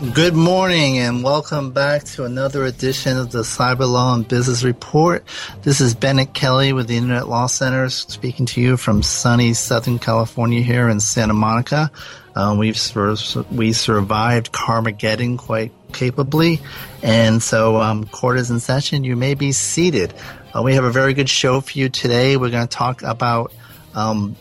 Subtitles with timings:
[0.00, 5.22] Good morning and welcome back to another edition of the Cyber Law and Business Report.
[5.62, 9.98] This is Bennet Kelley with the Internet Law Center speaking to you from sunny Southern
[9.98, 11.90] California here in Santa Monica.
[12.34, 12.80] Uh, we've
[13.52, 16.62] we survived Carmageddon quite capably,
[17.02, 19.04] and so um, court is in session.
[19.04, 20.14] You may be seated.
[20.56, 22.38] Uh, we have a very good show for you today.
[22.38, 23.52] We're going to talk about
[23.94, 24.34] um,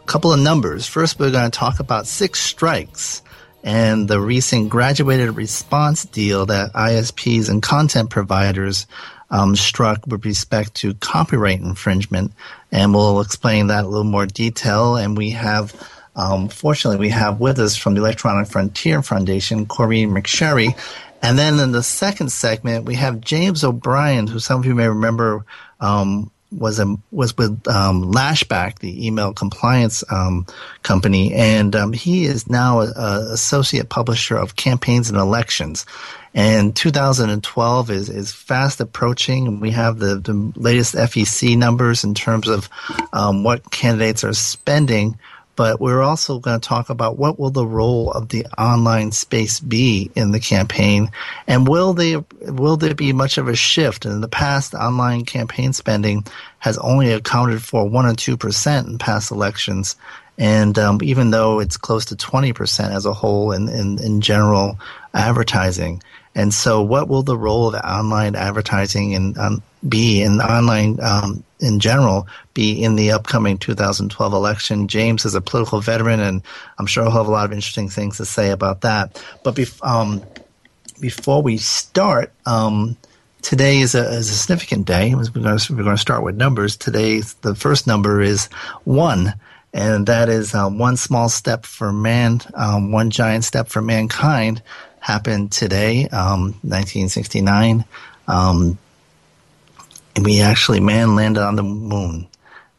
[0.00, 0.86] a couple of numbers.
[0.86, 3.22] First, we're going to talk about six strikes
[3.62, 8.86] and the recent graduated response deal that ISPs and content providers
[9.30, 12.32] um, struck with respect to copyright infringement.
[12.70, 14.96] And we'll explain that a little more detail.
[14.96, 15.74] And we have,
[16.14, 20.78] um, fortunately, we have with us from the Electronic Frontier Foundation, Corynne McSherry.
[21.22, 24.88] And then in the second segment, we have James O'Brien, who some of you may
[24.88, 25.44] remember
[25.80, 30.46] um, was a was with um, Lashback, the email compliance um,
[30.82, 35.86] company, and um, he is now a, a, associate publisher of Campaigns and Elections.
[36.34, 39.60] And 2012 is is fast approaching.
[39.60, 42.68] We have the, the latest FEC numbers in terms of
[43.12, 45.18] um, what candidates are spending
[45.56, 49.58] but we're also going to talk about what will the role of the online space
[49.58, 51.10] be in the campaign
[51.46, 54.04] and will they will there be much of a shift?
[54.04, 56.24] In the past online campaign spending
[56.58, 59.96] has only accounted for 1 or 2% in past elections
[60.38, 64.78] and um, even though it's close to 20% as a whole in, in, in general
[65.14, 66.02] advertising.
[66.34, 71.44] And so what will the role of online advertising and um, be in online um,
[71.60, 72.26] in general
[72.56, 74.88] be in the upcoming 2012 election.
[74.88, 76.42] James is a political veteran, and
[76.78, 79.22] I'm sure he'll have a lot of interesting things to say about that.
[79.44, 80.22] But bef- um,
[80.98, 82.96] before we start, um,
[83.42, 85.14] today is a, is a, significant day.
[85.14, 86.78] We're going, to, we're going to start with numbers.
[86.78, 88.46] Today, the first number is
[88.84, 89.34] one,
[89.74, 94.62] and that is uh, one small step for man, um, one giant step for mankind.
[95.00, 97.84] Happened today, 1969.
[98.28, 98.78] Um,
[100.24, 102.26] we actually man landed on the moon.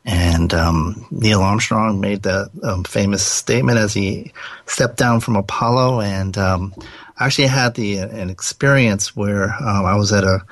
[0.06, 4.32] And um, Neil Armstrong made that um, famous statement as he
[4.66, 6.00] stepped down from Apollo.
[6.00, 6.74] And um,
[7.18, 10.46] I actually had the an experience where um, I was at a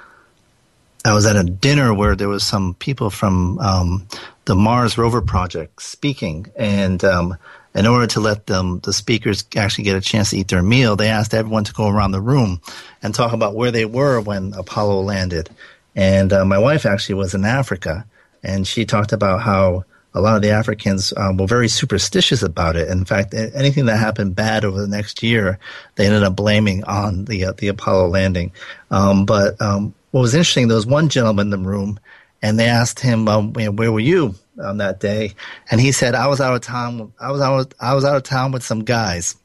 [1.06, 4.08] I was at a dinner where there was some people from um,
[4.46, 7.38] the Mars Rover project speaking, and um,
[7.76, 10.96] in order to let them the speakers actually get a chance to eat their meal,
[10.96, 12.60] they asked everyone to go around the room
[13.04, 15.50] and talk about where they were when Apollo landed.
[15.96, 18.06] And uh, my wife actually was in Africa,
[18.44, 22.78] and she talked about how a lot of the Africans um, were very superstitious about
[22.78, 22.90] it.
[22.90, 25.60] In fact, anything that happened bad over the next year,
[25.96, 28.52] they ended up blaming on the uh, the Apollo landing.
[28.92, 32.00] Um, but um, what was interesting, there was one gentleman in the room,
[32.42, 35.34] and they asked him, um, "Where were you on that day?"
[35.70, 37.12] And he said, "I was out of town.
[37.20, 37.74] I was out.
[37.82, 39.36] I was out of town with some guys,"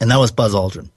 [0.00, 0.90] and that was Buzz Aldrin.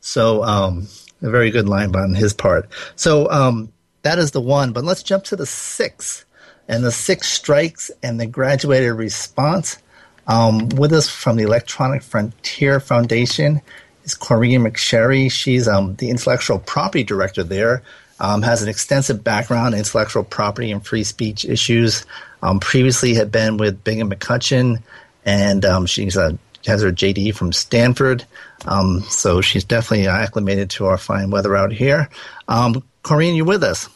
[0.00, 0.88] So, um,
[1.20, 2.70] a very good line on his part.
[2.96, 3.70] So, um,
[4.02, 4.72] that is the one.
[4.72, 6.24] But let's jump to the six.
[6.68, 9.78] And the six strikes and the graduated response.
[10.26, 13.60] Um, with us from the Electronic Frontier Foundation
[14.04, 15.30] is Corynne McSherry.
[15.30, 17.82] She's um, the intellectual property director there.
[18.20, 22.04] Um, has an extensive background in intellectual property and free speech issues.
[22.42, 24.82] Um, previously, had been with Bingham McCutchen,
[25.24, 28.24] and um, she's a has her JD from Stanford.
[28.66, 32.08] Um, so she's definitely acclimated to our fine weather out here.
[32.48, 33.88] Um, Corynne, you with us?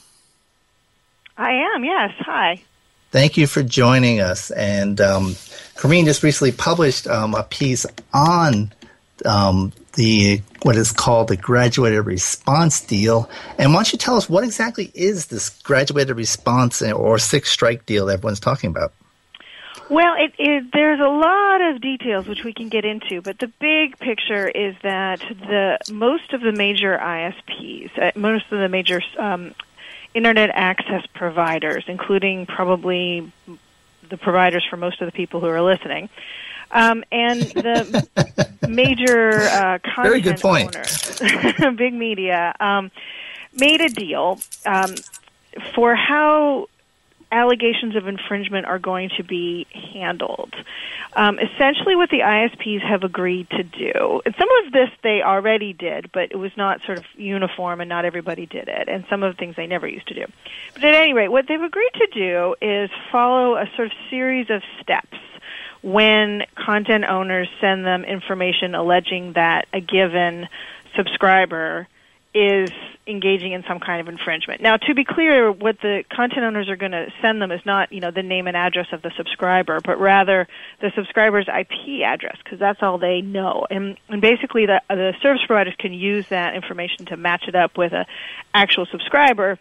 [1.36, 2.12] I am, yes.
[2.20, 2.62] Hi.
[3.10, 4.50] Thank you for joining us.
[4.50, 5.34] And um,
[5.76, 8.72] Corynne just recently published um, a piece on
[9.24, 13.28] um, the what is called the graduated response deal.
[13.58, 17.86] And why don't you tell us what exactly is this graduated response or six strike
[17.86, 18.92] deal that everyone's talking about?
[19.90, 23.48] Well, it, it, there's a lot of details which we can get into, but the
[23.60, 29.02] big picture is that the most of the major ISPs, uh, most of the major
[29.18, 29.54] um,
[30.14, 33.30] internet access providers, including probably
[34.08, 36.08] the providers for most of the people who are listening,
[36.70, 41.20] um, and the major uh, content owners,
[41.76, 42.90] big media, um,
[43.54, 44.94] made a deal um,
[45.74, 46.68] for how
[47.32, 50.54] allegations of infringement are going to be handled.
[51.14, 55.72] Um, essentially, what the ISPs have agreed to do, and some of this they already
[55.72, 59.22] did, but it was not sort of uniform and not everybody did it, and some
[59.22, 60.26] of the things they never used to do.
[60.74, 64.50] But at any rate, what they've agreed to do is follow a sort of series
[64.50, 65.18] of steps
[65.82, 70.48] when content owners send them information alleging that a given
[70.96, 71.86] subscriber
[72.34, 72.70] is
[73.06, 74.62] engaging in some kind of infringement.
[74.62, 77.92] Now, to be clear, what the content owners are going to send them is not,
[77.92, 80.48] you know, the name and address of the subscriber, but rather
[80.80, 83.66] the subscriber's IP address, because that's all they know.
[83.70, 87.76] And, and basically, the, the service providers can use that information to match it up
[87.76, 88.06] with a
[88.54, 89.58] actual subscriber,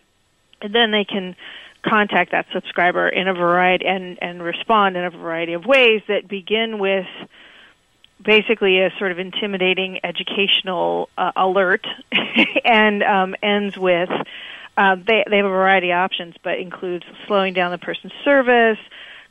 [0.61, 1.35] and then they can
[1.83, 6.29] contact that subscriber in a variety and and respond in a variety of ways that
[6.29, 7.05] begin with
[8.23, 11.85] basically a sort of intimidating educational uh, alert
[12.65, 14.09] and um, ends with
[14.75, 18.79] uh, they, they have a variety of options, but includes slowing down the person's service,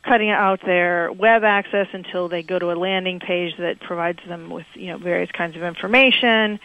[0.05, 4.51] cutting out their web access until they go to a landing page that provides them
[4.51, 6.61] with you know various kinds of information,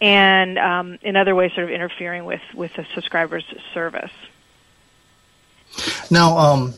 [0.00, 3.44] and um, in other ways, sort of interfering with with the subscriber's
[3.74, 4.12] service.
[6.10, 6.74] Now, um,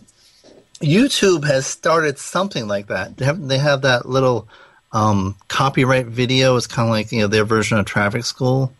[0.80, 3.16] YouTube has started something like that.
[3.16, 4.48] They have, they have that little
[4.96, 8.72] um, copyright video is kind of like you know their version of traffic school.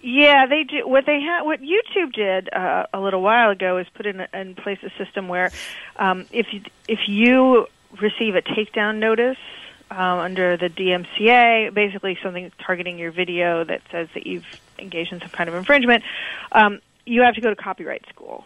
[0.00, 0.86] Yeah, they do.
[0.88, 4.54] What they had, what YouTube did uh, a little while ago, is put in, in
[4.54, 5.50] place a system where
[5.96, 7.68] um, if you, if you
[8.02, 9.38] receive a takedown notice
[9.90, 14.44] uh, under the DMCA, basically something targeting your video that says that you've
[14.78, 16.02] engaged in some kind of infringement,
[16.52, 18.44] um, you have to go to copyright school.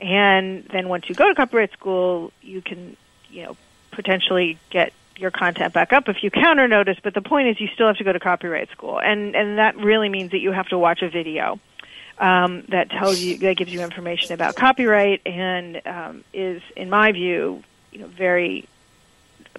[0.00, 2.96] And then once you go to copyright school, you can,
[3.30, 3.56] you know,
[3.90, 7.68] potentially get your content back up if you counter notice, but the point is you
[7.74, 9.00] still have to go to copyright school.
[9.00, 11.60] And and that really means that you have to watch a video
[12.18, 17.12] um, that tells you that gives you information about copyright and um, is in my
[17.12, 17.62] view,
[17.92, 18.68] you know, very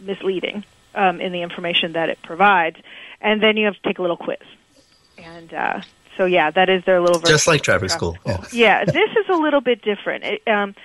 [0.01, 0.63] misleading
[0.95, 2.77] um, in the information that it provides.
[3.21, 4.37] And then you have to take a little quiz.
[5.17, 5.81] And uh,
[6.17, 7.33] so yeah, that is their little version.
[7.33, 8.17] Just like traffic school.
[8.25, 8.45] Yeah.
[8.51, 10.23] yeah, this is a little bit different.
[10.23, 10.75] It, um,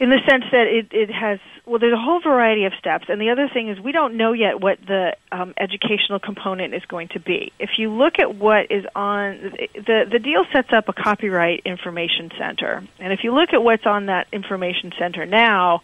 [0.00, 3.06] in the sense that it, it has well there's a whole variety of steps.
[3.08, 6.84] And the other thing is we don't know yet what the um, educational component is
[6.86, 7.52] going to be.
[7.58, 12.30] If you look at what is on the the deal sets up a copyright information
[12.38, 12.86] center.
[12.98, 15.82] And if you look at what's on that information center now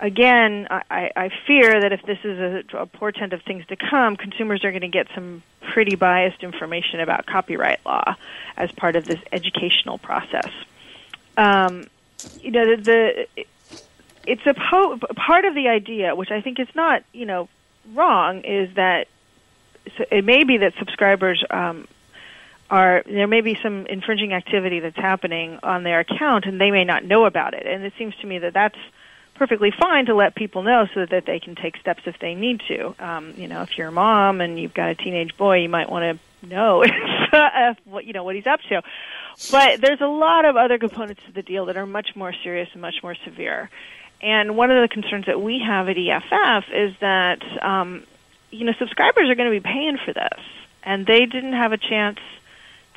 [0.00, 4.16] again i, I fear that if this is a, a portent of things to come
[4.16, 8.16] consumers are going to get some pretty biased information about copyright law
[8.56, 10.50] as part of this educational process.
[11.36, 11.86] Um,
[12.40, 13.44] you know, the, the
[14.26, 17.48] it's a po- part of the idea, which I think is not, you know,
[17.94, 19.08] wrong, is that
[20.10, 21.88] it may be that subscribers um,
[22.70, 26.84] are there may be some infringing activity that's happening on their account, and they may
[26.84, 27.66] not know about it.
[27.66, 28.78] And it seems to me that that's
[29.34, 32.62] perfectly fine to let people know so that they can take steps if they need
[32.68, 32.94] to.
[32.98, 35.90] Um, you know, if you're a mom and you've got a teenage boy, you might
[35.90, 36.82] want to know
[37.32, 38.82] if, what you know what he's up to.
[39.50, 42.68] But there's a lot of other components to the deal that are much more serious
[42.72, 43.70] and much more severe.
[44.22, 48.04] And one of the concerns that we have at EFF is that um,
[48.50, 50.40] you know subscribers are going to be paying for this,
[50.84, 52.18] and they didn't have a chance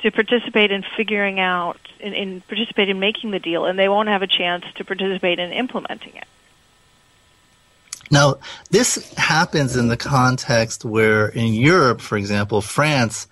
[0.02, 4.08] to participate in figuring out in, in participate in making the deal, and they won't
[4.08, 6.26] have a chance to participate in implementing it.
[8.08, 8.36] Now,
[8.70, 13.26] this happens in the context where in Europe, for example, France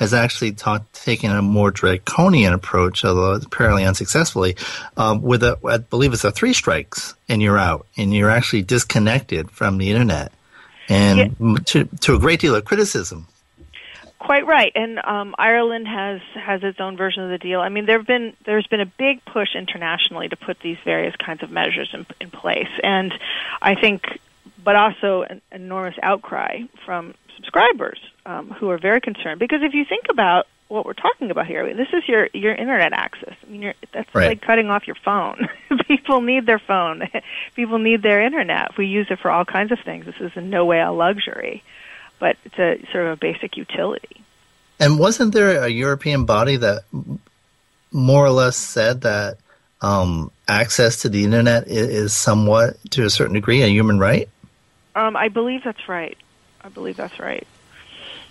[0.00, 4.56] has actually ta- taken a more draconian approach, although apparently unsuccessfully,
[4.96, 8.62] um, with a, I believe it's a three strikes and you're out and you're actually
[8.62, 10.32] disconnected from the internet
[10.88, 11.56] and yeah.
[11.66, 13.28] to, to a great deal of criticism.
[14.18, 17.60] Quite right, and um, Ireland has has its own version of the deal.
[17.60, 21.42] I mean, there've been there's been a big push internationally to put these various kinds
[21.42, 23.14] of measures in, in place, and
[23.62, 24.02] I think,
[24.62, 29.84] but also an enormous outcry from subscribers um, who are very concerned because if you
[29.84, 33.34] think about what we're talking about here, I mean, this is your your internet access.
[33.42, 34.28] I mean, that's right.
[34.28, 35.48] like cutting off your phone.
[35.88, 37.08] People need their phone.
[37.56, 38.76] People need their internet.
[38.78, 40.06] We use it for all kinds of things.
[40.06, 41.62] This is in no way a luxury
[42.20, 44.22] but it's a sort of a basic utility.
[44.78, 46.84] And wasn't there a European body that
[47.90, 49.38] more or less said that
[49.80, 54.28] um, access to the internet is, somewhat, to a certain degree, a human right?
[54.94, 56.16] Um, I believe that's right.
[56.62, 57.46] I believe that's right.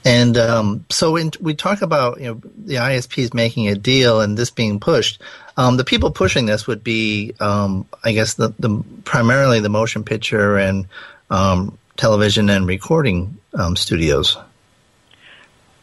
[0.05, 4.37] And um, so in, we talk about you know the ISPs making a deal and
[4.37, 5.21] this being pushed.
[5.57, 10.05] Um, the people pushing this would be, um, I guess, the, the, primarily the motion
[10.05, 10.87] picture and
[11.29, 14.37] um, television and recording um, studios.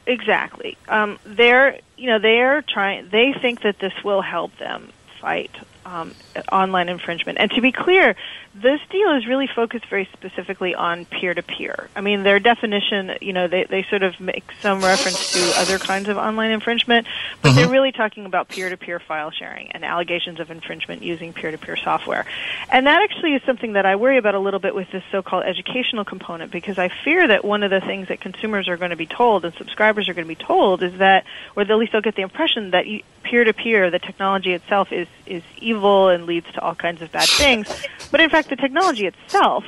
[0.07, 0.79] Exactly.
[0.89, 3.09] Um, they're you know they're trying.
[3.11, 5.51] They think that this will help them fight
[5.87, 6.15] um,
[6.51, 7.39] online infringement.
[7.39, 8.17] And to be clear,
[8.55, 11.89] this deal is really focused very specifically on peer-to-peer.
[11.95, 15.79] I mean, their definition, you know, they, they sort of make some reference to other
[15.79, 17.07] kinds of online infringement,
[17.41, 17.59] but mm-hmm.
[17.59, 22.27] they're really talking about peer-to-peer file sharing and allegations of infringement using peer-to-peer software.
[22.71, 25.45] And that actually is something that I worry about a little bit with this so-called
[25.45, 28.97] educational component because I fear that one of the things that consumers are going to
[28.97, 31.25] be told and subscribers are going to be told is that,
[31.55, 32.87] or at least they'll get the impression that
[33.23, 35.43] peer-to-peer, the technology itself is, is
[35.77, 37.69] evil and leads to all kinds of bad things.
[38.11, 39.65] But in fact, the technology itself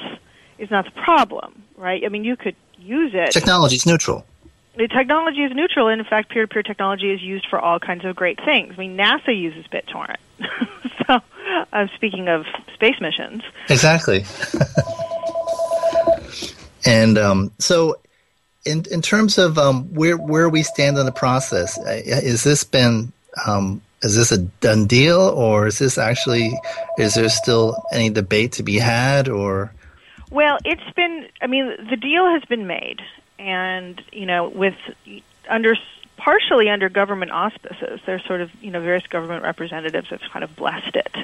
[0.58, 2.02] is not the problem, right?
[2.04, 3.30] I mean, you could use it.
[3.30, 4.24] Technology is neutral.
[4.76, 8.14] The technology is neutral, and in fact, peer-to-peer technology is used for all kinds of
[8.14, 8.74] great things.
[8.76, 10.18] I mean, NASA uses BitTorrent.
[11.06, 11.20] so,
[11.72, 14.24] uh, speaking of space missions, exactly.
[16.86, 17.96] and um, so,
[18.64, 22.62] in in terms of um, where where we stand in the process, uh, has this
[22.62, 23.12] been
[23.46, 26.58] um, is this a done deal or is this actually
[26.98, 29.72] is there still any debate to be had or?
[30.30, 33.00] Well it's been i mean the deal has been made
[33.38, 34.76] and you know with
[35.48, 35.74] under
[36.16, 40.54] partially under government auspices there's sort of you know various government representatives have kind of
[40.56, 41.16] blessed it.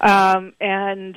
[0.00, 1.16] Um, and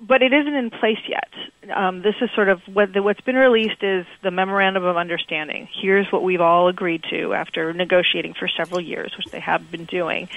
[0.00, 1.28] but it isn't in place yet.
[1.76, 5.68] Um, this is sort of what the, what's been released is the memorandum of understanding.
[5.72, 9.84] Here's what we've all agreed to after negotiating for several years, which they have been
[9.84, 10.28] doing.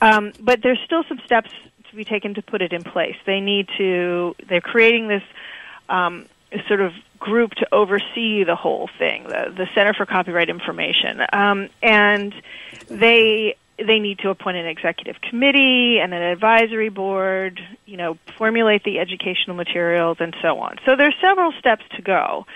[0.00, 1.50] Um, but there's still some steps
[1.90, 3.16] to be taken to put it in place.
[3.26, 4.34] They need to.
[4.48, 5.22] They're creating this
[5.88, 6.26] um,
[6.68, 11.68] sort of group to oversee the whole thing, the the Center for Copyright Information, um,
[11.82, 12.34] and
[12.88, 18.84] they they need to appoint an executive committee and an advisory board, you know, formulate
[18.84, 20.76] the educational materials and so on.
[20.86, 22.46] So there's several steps to go.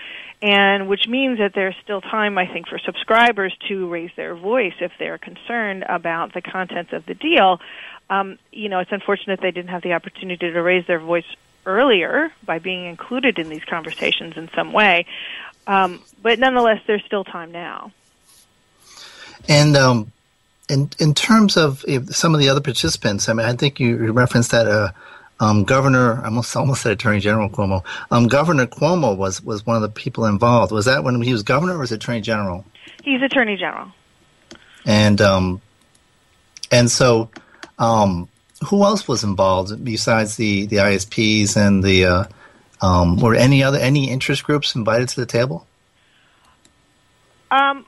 [0.41, 4.73] And which means that there's still time, I think, for subscribers to raise their voice
[4.81, 7.61] if they're concerned about the contents of the deal.
[8.09, 11.25] Um, you know, it's unfortunate they didn't have the opportunity to raise their voice
[11.65, 15.05] earlier by being included in these conversations in some way.
[15.67, 17.91] Um, but nonetheless, there's still time now.
[19.47, 20.11] And um,
[20.69, 24.51] in in terms of some of the other participants, I mean, I think you referenced
[24.51, 24.91] that uh,
[25.39, 27.83] um, Governor, I almost almost said Attorney General Cuomo.
[28.11, 30.71] Um, governor Cuomo was was one of the people involved.
[30.71, 32.65] Was that when he was governor, or was Attorney General?
[33.03, 33.91] He's Attorney General.
[34.85, 35.61] And um,
[36.71, 37.29] and so,
[37.79, 38.29] um,
[38.67, 42.23] who else was involved besides the the ISPs and the uh,
[42.81, 45.67] um, were any other any interest groups invited to the table?
[47.51, 47.85] Um,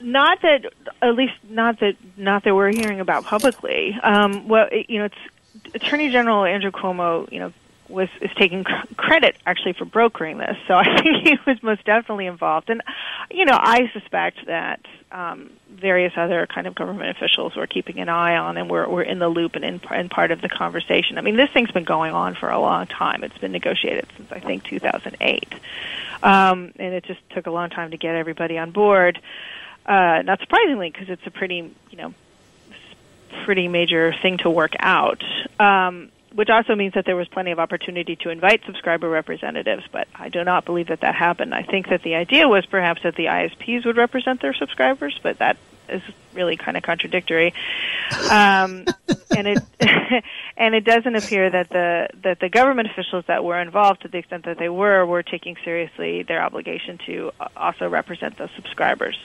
[0.00, 0.64] not that,
[1.02, 3.96] at least not that, not that we're hearing about publicly.
[4.02, 7.52] Um, well, you know, it's Attorney General Andrew Cuomo, you know,
[7.88, 8.64] was is taking
[8.96, 10.56] credit actually for brokering this.
[10.66, 12.82] So I think he was most definitely involved, and
[13.30, 18.08] you know, I suspect that um, various other kind of government officials were keeping an
[18.08, 21.16] eye on and were, were in the loop and in, in part of the conversation.
[21.16, 23.24] I mean, this thing's been going on for a long time.
[23.24, 25.54] It's been negotiated since I think 2008,
[26.22, 29.20] um, and it just took a long time to get everybody on board.
[29.88, 32.12] Uh, not surprisingly, because it's a pretty, you know,
[33.44, 35.24] pretty major thing to work out.
[35.58, 40.06] Um, which also means that there was plenty of opportunity to invite subscriber representatives, but
[40.14, 41.54] I do not believe that that happened.
[41.54, 45.38] I think that the idea was perhaps that the ISPs would represent their subscribers, but
[45.38, 45.56] that
[45.88, 46.02] is
[46.34, 47.54] really kind of contradictory.
[48.30, 48.84] Um,
[49.34, 49.62] and it
[50.58, 54.18] and it doesn't appear that the that the government officials that were involved, to the
[54.18, 59.16] extent that they were, were taking seriously their obligation to also represent those subscribers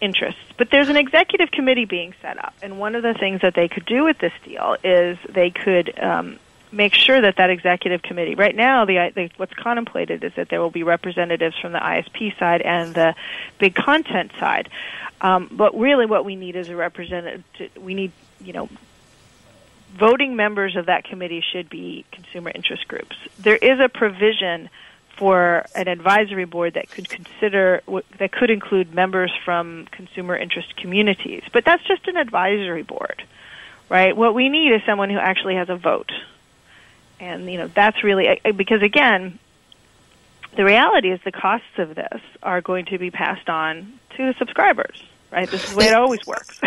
[0.00, 0.40] interests.
[0.56, 3.68] But there's an executive committee being set up, and one of the things that they
[3.68, 6.38] could do with this deal is they could um,
[6.72, 8.34] make sure that that executive committee.
[8.34, 12.38] Right now, the, the what's contemplated is that there will be representatives from the ISP
[12.38, 13.14] side and the
[13.58, 14.68] big content side.
[15.20, 17.44] Um, but really, what we need is a representative.
[17.78, 18.68] We need, you know,
[19.98, 23.16] voting members of that committee should be consumer interest groups.
[23.38, 24.70] There is a provision
[25.20, 27.82] for an advisory board that could consider
[28.18, 33.22] that could include members from consumer interest communities, but that's just an advisory board,
[33.90, 34.16] right?
[34.16, 36.10] What we need is someone who actually has a vote,
[37.20, 39.38] and you know that's really because again,
[40.56, 44.34] the reality is the costs of this are going to be passed on to the
[44.38, 45.48] subscribers right?
[45.48, 46.60] This is the way it always works.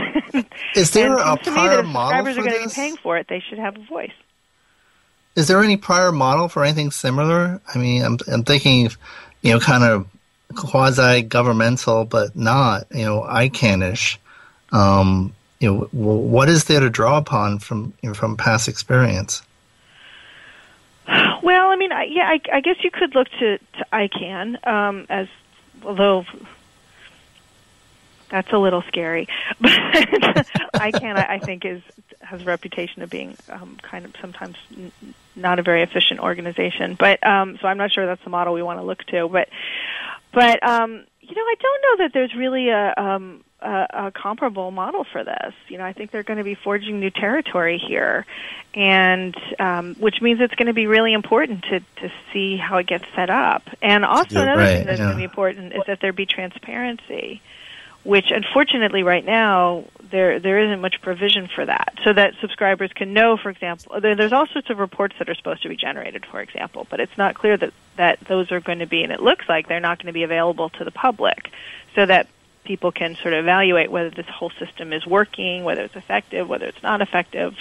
[0.74, 3.27] is there and a prior model subscribers for are going to be paying for it,
[3.27, 4.13] they should have a voice.
[5.35, 7.59] Is there any prior model for anything similar?
[7.73, 8.89] I mean, I'm I'm thinking,
[9.41, 10.07] you know, kind of
[10.55, 14.19] quasi governmental, but not, you know, ICANN-ish.
[14.71, 19.41] Um, you know, what is there to draw upon from you know, from past experience?
[21.07, 25.05] Well, I mean, I, yeah, I, I guess you could look to, to ICANN um,
[25.09, 25.27] as,
[25.83, 26.25] although
[28.29, 29.27] that's a little scary.
[29.59, 29.71] But
[30.73, 31.81] ICANN, I, I think, is
[32.23, 34.91] has a reputation of being um, kind of sometimes n-
[35.35, 36.95] not a very efficient organization.
[36.99, 39.27] But um, so I'm not sure that's the model we want to look to.
[39.29, 39.49] But
[40.33, 44.71] but um, you know, I don't know that there's really a, um, a a comparable
[44.71, 45.53] model for this.
[45.67, 48.25] You know, I think they're going to be forging new territory here,
[48.73, 52.87] and um, which means it's going to be really important to to see how it
[52.87, 53.63] gets set up.
[53.81, 55.05] And also Yeah, another right, thing that's yeah.
[55.05, 57.41] going to be important is that there be transparency
[58.03, 61.93] which unfortunately right now there there isn't much provision for that.
[62.03, 65.36] So that subscribers can know for example there, there's all sorts of reports that are
[65.36, 68.79] supposed to be generated for example but it's not clear that that those are going
[68.79, 71.51] to be and it looks like they're not going to be available to the public
[71.95, 72.27] so that
[72.63, 76.65] people can sort of evaluate whether this whole system is working whether it's effective whether
[76.65, 77.55] it's not effective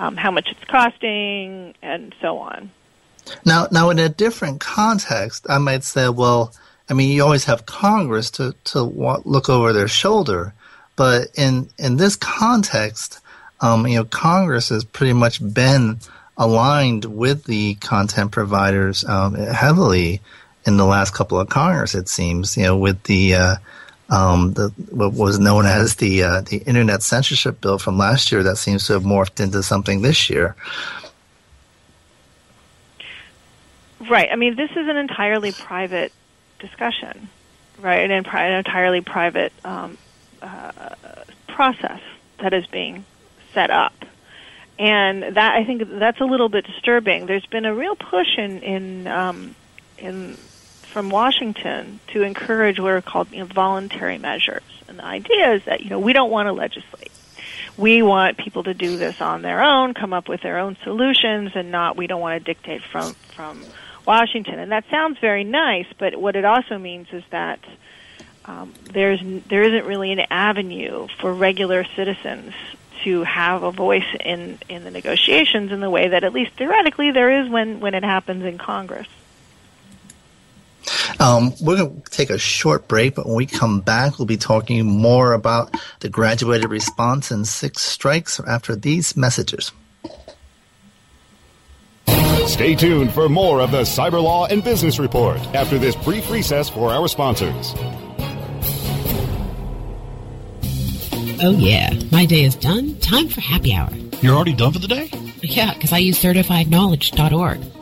[0.00, 2.70] um, how much it's costing and so on.
[3.44, 6.54] Now, now in a different context, I might say, well,
[6.90, 10.52] I mean, you always have Congress to to look over their shoulder,
[10.96, 13.20] but in in this context,
[13.60, 16.00] um, you know, Congress has pretty much been
[16.36, 20.20] aligned with the content providers um, heavily
[20.66, 21.94] in the last couple of Congress.
[21.94, 23.56] It seems, you know, with the uh,
[24.08, 28.42] um, the what was known as the uh, the Internet censorship bill from last year
[28.42, 30.56] that seems to have morphed into something this year.
[34.08, 34.28] Right.
[34.32, 36.12] I mean, this is an entirely private
[36.60, 37.28] discussion,
[37.80, 38.08] right?
[38.08, 39.98] And an entirely private um,
[40.42, 40.94] uh,
[41.48, 42.00] process
[42.38, 43.04] that is being
[43.52, 43.92] set up.
[44.78, 47.26] And that I think that's a little bit disturbing.
[47.26, 49.54] There's been a real push in in um,
[49.98, 50.36] in
[50.90, 54.62] from Washington to encourage what are called you know, voluntary measures.
[54.88, 57.12] And the idea is that you know we don't want to legislate.
[57.76, 61.52] We want people to do this on their own, come up with their own solutions,
[61.54, 63.62] and not we don't want to dictate from from
[64.06, 64.58] Washington.
[64.58, 67.60] And that sounds very nice, but what it also means is that
[68.44, 72.54] um, there's there isn't really an avenue for regular citizens
[73.04, 77.10] to have a voice in in the negotiations in the way that at least theoretically
[77.10, 79.06] there is when when it happens in Congress.
[81.18, 84.38] Um, we're going to take a short break, but when we come back, we'll be
[84.38, 89.72] talking more about the graduated response and six strikes after these messages.
[92.50, 96.68] Stay tuned for more of the Cyber Law and Business Report after this brief recess
[96.68, 97.74] for our sponsors.
[101.42, 102.96] Oh yeah, my day is done.
[102.96, 103.88] Time for happy hour.
[104.20, 105.10] You're already done for the day?
[105.42, 107.60] Yeah, because I use certifiedknowledge.org.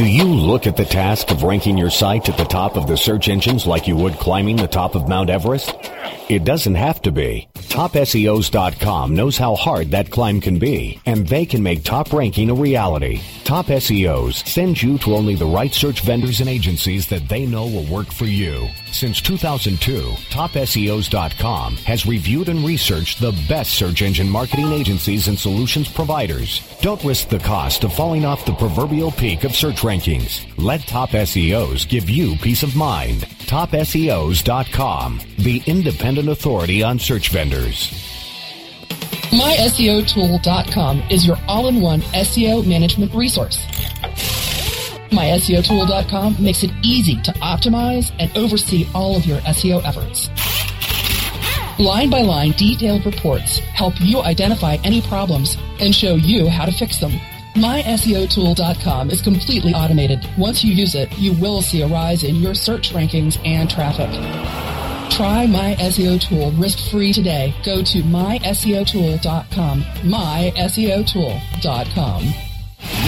[0.00, 2.96] Do you look at the task of ranking your site at the top of the
[2.96, 5.74] search engines like you would climbing the top of Mount Everest?
[6.30, 7.50] It doesn't have to be.
[7.54, 12.54] TopSEOs.com knows how hard that climb can be, and they can make top ranking a
[12.54, 13.20] reality.
[13.44, 17.66] Top SEOs sends you to only the right search vendors and agencies that they know
[17.66, 18.70] will work for you.
[18.92, 20.00] Since 2002,
[20.30, 26.60] TopSEOs.com has reviewed and researched the best search engine marketing agencies and solutions providers.
[26.80, 30.44] Don't risk the cost of falling off the proverbial peak of search rankings.
[30.56, 33.20] Let Top SEOs give you peace of mind.
[33.46, 38.10] TopSEOs.com, the independent authority on search vendors.
[39.30, 43.64] MySEOtool.com is your all-in-one SEO management resource.
[45.10, 50.28] MySEOtool.com makes it easy to optimize and oversee all of your SEO efforts.
[51.78, 56.72] Line by line detailed reports help you identify any problems and show you how to
[56.72, 57.12] fix them.
[57.54, 60.24] MySEOtool.com is completely automated.
[60.38, 64.10] Once you use it, you will see a rise in your search rankings and traffic.
[65.10, 67.52] Try My SEO Tool risk-free today.
[67.64, 69.82] Go to myseotool.com.
[69.82, 72.49] myseotool.com.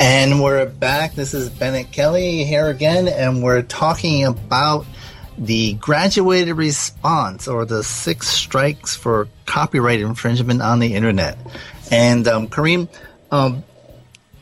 [0.02, 1.12] And we're back.
[1.12, 4.86] This is Bennet Kelley here again, and we're talking about
[5.36, 11.36] the graduated response or the six strikes for copyright infringement on the internet.
[11.90, 12.88] And um, Corynne,
[13.30, 13.62] um,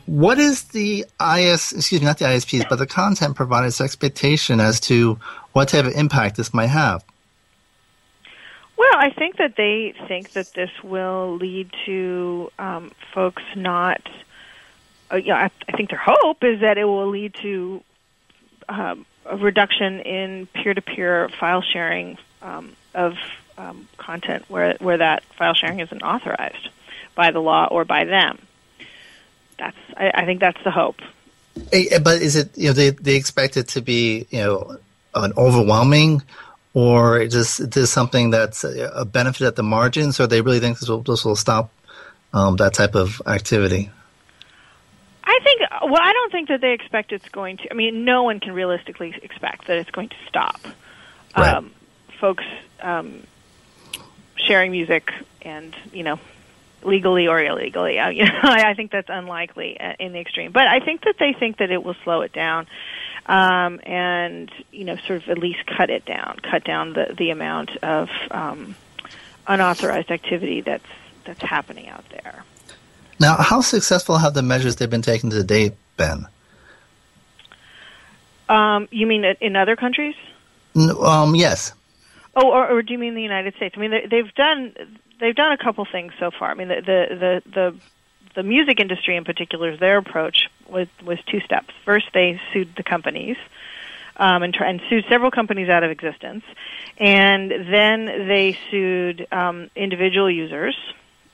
[0.05, 4.79] what is the IS, excuse me, not the ISPs, but the content provider's expectation as
[4.79, 5.19] to
[5.51, 7.03] what type of impact this might have?
[8.77, 14.07] Well, I think that they think that this will lead to um, folks not.
[15.11, 17.83] Uh, yeah, I, I think their hope is that it will lead to
[18.67, 23.15] um, a reduction in peer-to-peer file sharing um, of
[23.57, 26.69] um, content where where that file sharing isn't authorized
[27.15, 28.39] by the law or by them
[29.59, 31.01] that's I, I think that's the hope.
[32.01, 34.77] But is it you know they they expect it to be you know
[35.13, 36.23] an overwhelming,
[36.73, 40.89] or just this something that's a benefit at the margins, or they really think this
[40.89, 41.71] will this will stop
[42.33, 43.91] um, that type of activity?
[45.29, 47.71] I think well, I don't think that they expect it's going to.
[47.71, 50.59] I mean, no one can realistically expect that it's going to stop.
[51.37, 51.53] Right.
[51.53, 51.71] Um,
[52.19, 52.43] folks
[52.81, 53.23] um,
[54.35, 55.11] sharing music
[55.43, 56.19] and you know
[56.81, 57.99] legally or illegally.
[58.05, 60.51] I, you know, I think that's unlikely uh, in the extreme.
[60.51, 62.65] But I think that they think that it will slow it down,
[63.27, 67.29] um, and you know, sort of at least cut it down, cut down the the
[67.29, 68.75] amount of um,
[69.45, 70.89] unauthorized activity that's
[71.23, 72.43] that's happening out there.
[73.19, 76.25] Now, how successful have the measures they've been taking to date been?
[78.47, 80.15] Um, you mean in other countries?
[80.75, 81.73] Um, yes.
[82.35, 83.75] Oh, or, or do you mean the United States?
[83.77, 84.73] I mean, they, they've done
[85.19, 86.51] they've done a couple things so far.
[86.51, 87.75] I mean, the the the the,
[88.35, 91.73] the music industry in particular, their approach was was two steps.
[91.85, 93.37] First, they sued the companies.
[94.17, 96.43] Um, and, and sued several companies out of existence,
[96.97, 100.75] and then they sued um, individual users,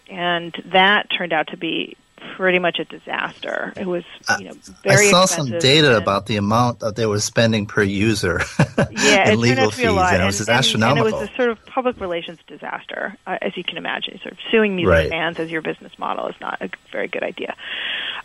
[0.09, 1.97] and that turned out to be
[2.35, 3.73] pretty much a disaster.
[3.77, 4.03] It was,
[4.39, 5.07] you know, very.
[5.07, 8.41] I saw some data about the amount that they were spending per user
[8.91, 11.07] yeah, in it legal turned out to fees, and it was and- astronomical.
[11.07, 14.19] And it was a sort of public relations disaster, uh, as you can imagine.
[14.21, 15.09] Sort of suing music Right.
[15.09, 17.55] fans as your business model is not a very good idea.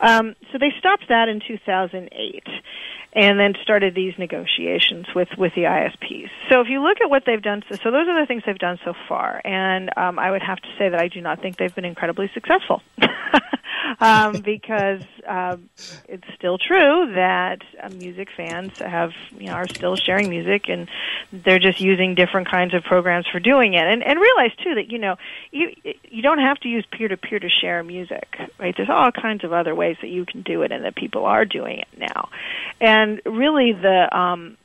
[0.01, 2.45] Um, so they stopped that in 2008,
[3.13, 6.31] and then started these negotiations with with the ISPs.
[6.49, 8.59] So if you look at what they've done, so, so those are the things they've
[8.59, 11.57] done so far, and um, I would have to say that I do not think
[11.57, 12.83] they've been incredibly successful.
[13.98, 15.68] um, because um,
[16.07, 20.88] it's still true that uh, music fans have you know are still sharing music and
[21.33, 23.85] they're just using different kinds of programs for doing it.
[23.85, 25.16] And and realize too that you know
[25.50, 25.74] you
[26.05, 28.29] you don't have to use peer to peer to share music
[28.61, 28.74] right?
[28.76, 31.44] There's all kinds of other ways that you can do it and that people are
[31.44, 32.29] doing it now.
[32.81, 34.57] And really the um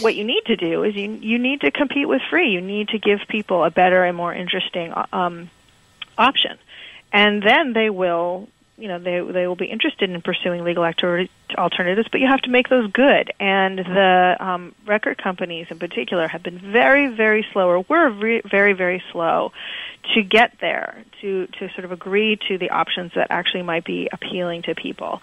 [0.00, 2.50] what you need to do is you you need to compete with free.
[2.50, 5.50] You need to give people a better and more interesting um
[6.18, 6.58] option
[7.14, 12.08] and then they will you know they they will be interested in pursuing legal alternatives
[12.10, 13.32] but you have to make those good.
[13.40, 18.42] And the um, record companies in particular have been very very slow or we're re-
[18.44, 19.52] very very slow
[20.14, 24.08] to get there to to sort of agree to the options that actually might be
[24.12, 25.22] appealing to people.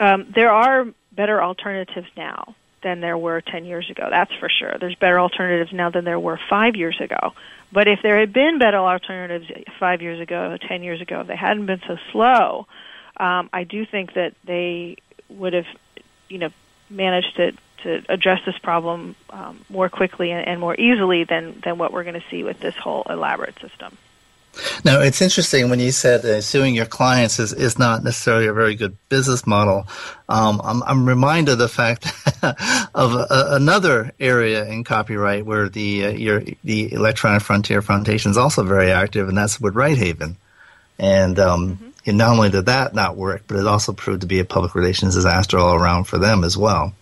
[0.00, 4.08] Um, there are better alternatives now than there were 10 years ago.
[4.10, 4.76] That's for sure.
[4.78, 7.34] There's better alternatives now than there were five years ago.
[7.72, 11.36] But if there had been better alternatives five years ago, 10 years ago, if they
[11.36, 12.66] hadn't been so slow,
[13.16, 14.96] um, I do think that they
[15.28, 15.66] would have,
[16.28, 16.50] you know,
[16.90, 17.52] managed to
[17.84, 22.02] to address this problem um, more quickly and, and more easily than than what we're
[22.02, 23.96] going to see with this whole elaborate system.
[24.84, 28.52] Now, it's interesting when you said uh, suing your clients is, is not necessarily a
[28.52, 29.86] very good business model.
[30.28, 32.06] Um, I'm, I'm reminded of the fact
[32.94, 38.36] of a, another area in copyright where the uh, your, the Electronic Frontier Foundation is
[38.36, 40.36] also very active, and that's with Righthaven.
[40.98, 41.88] And, um, mm-hmm.
[42.06, 44.74] and not only did that not work, but it also proved to be a public
[44.74, 46.92] relations disaster all around for them as well.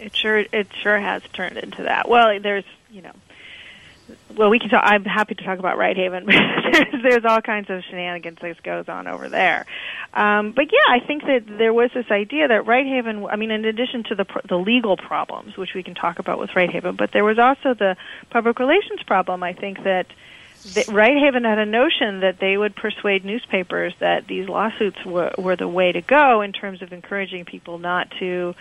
[0.00, 2.08] It sure it sure has turned into that.
[2.08, 3.12] Well, there's you know
[4.38, 4.82] well, we can talk.
[4.84, 6.26] I'm happy to talk about Righthaven.
[6.72, 9.66] there's, there's all kinds of shenanigans that goes on over there.
[10.14, 13.28] Um, but yeah, I think that there was this idea that Righthaven.
[13.30, 16.50] I mean, in addition to the the legal problems, which we can talk about with
[16.50, 17.96] Righthaven, but there was also the
[18.30, 19.42] public relations problem.
[19.42, 20.06] I think that.
[20.74, 25.54] that Righthaven had a notion that they would persuade newspapers that these lawsuits were, were
[25.56, 28.56] the way to go in terms of encouraging people not to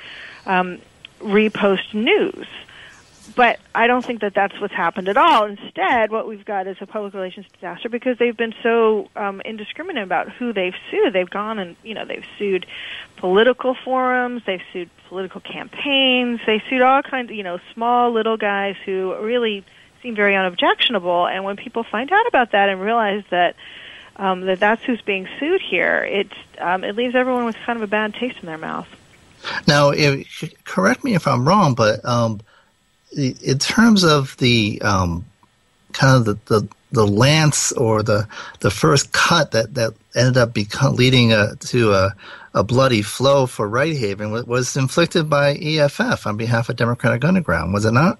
[0.46, 0.80] um,
[1.20, 2.48] repost news
[3.38, 5.46] but I don't think that that's what's happened at all.
[5.46, 10.04] Instead, what we've got is a public relations disaster because they've been so um, indiscriminate
[10.04, 11.14] about who they've sued.
[11.14, 12.66] They've gone and you know they've sued
[13.18, 18.38] political forums, they've sued political campaigns, they sued all kinds of you know small little
[18.38, 19.64] guys who really
[20.02, 21.28] seem very unobjectionable.
[21.28, 23.56] And when people find out about that and realize that
[24.16, 27.84] um, that that's who's being sued here, it um, it leaves everyone with kind of
[27.84, 28.88] a bad taste in their mouth.
[29.68, 32.42] Now, if, correct me if I'm wrong, but um,
[33.16, 35.26] in terms of the um,
[35.94, 38.28] kind of the, the, the lance or the
[38.60, 42.16] the first cut that, that ended up become, leading a, to a,
[42.54, 47.86] a bloody flow for Righthaven was inflicted by EFF on behalf of Democratic Underground, was
[47.86, 48.20] it not?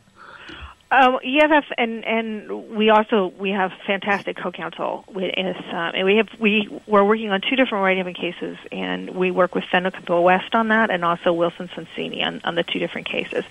[0.90, 6.16] Um, EFF and and we also we have fantastic co-counsel with us, um, and we
[6.16, 10.56] have we we're working on two different Righthaven cases, and we work with Fenwick West
[10.56, 13.44] on that, and also Wilson Sonsini on, on the two different cases.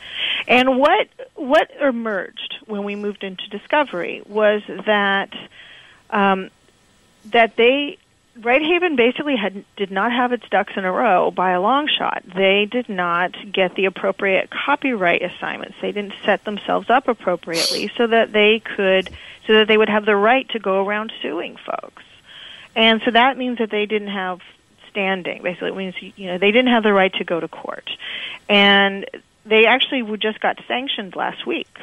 [0.48, 5.34] And what what emerged when we moved into discovery was that
[6.08, 6.48] um,
[7.26, 7.98] that they
[8.40, 12.22] Righthaven basically had did not have its ducks in a row by a long shot.
[12.34, 15.76] They did not get the appropriate copyright assignments.
[15.80, 19.08] They didn't set themselves up appropriately so that they could
[19.46, 22.02] so that they would have the right to go around suing folks.
[22.74, 24.40] And so that means that they didn't have
[24.90, 25.42] standing.
[25.42, 27.88] Basically, it means you know they didn't have the right to go to court,
[28.50, 29.06] and
[29.46, 31.78] they actually just got sanctioned last week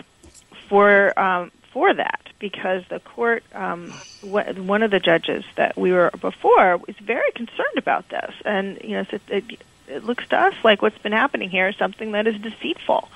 [0.69, 6.11] for um, for that because the court, um, one of the judges that we were
[6.21, 9.43] before, was very concerned about this, and you know, it, it,
[9.87, 13.09] it looks to us like what's been happening here is something that is deceitful,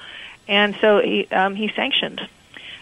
[0.47, 2.27] and so he um, he sanctioned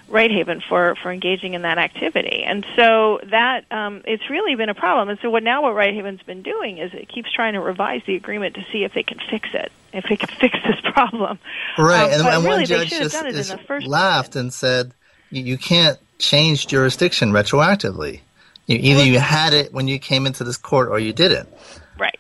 [0.10, 4.76] Righthaven for for engaging in that activity, and so that um, it's really been a
[4.76, 5.10] problem.
[5.10, 8.16] And so what now what Righthaven's been doing is it keeps trying to revise the
[8.16, 11.38] agreement to see if they can fix it, if they can fix this problem.
[11.78, 14.94] Right, um, and, and really, one judge just, just laughed and said
[15.30, 18.22] you can't change jurisdiction retroactively.
[18.68, 21.50] You, either you had it when you came into this court or you didn't.
[22.00, 22.20] Right.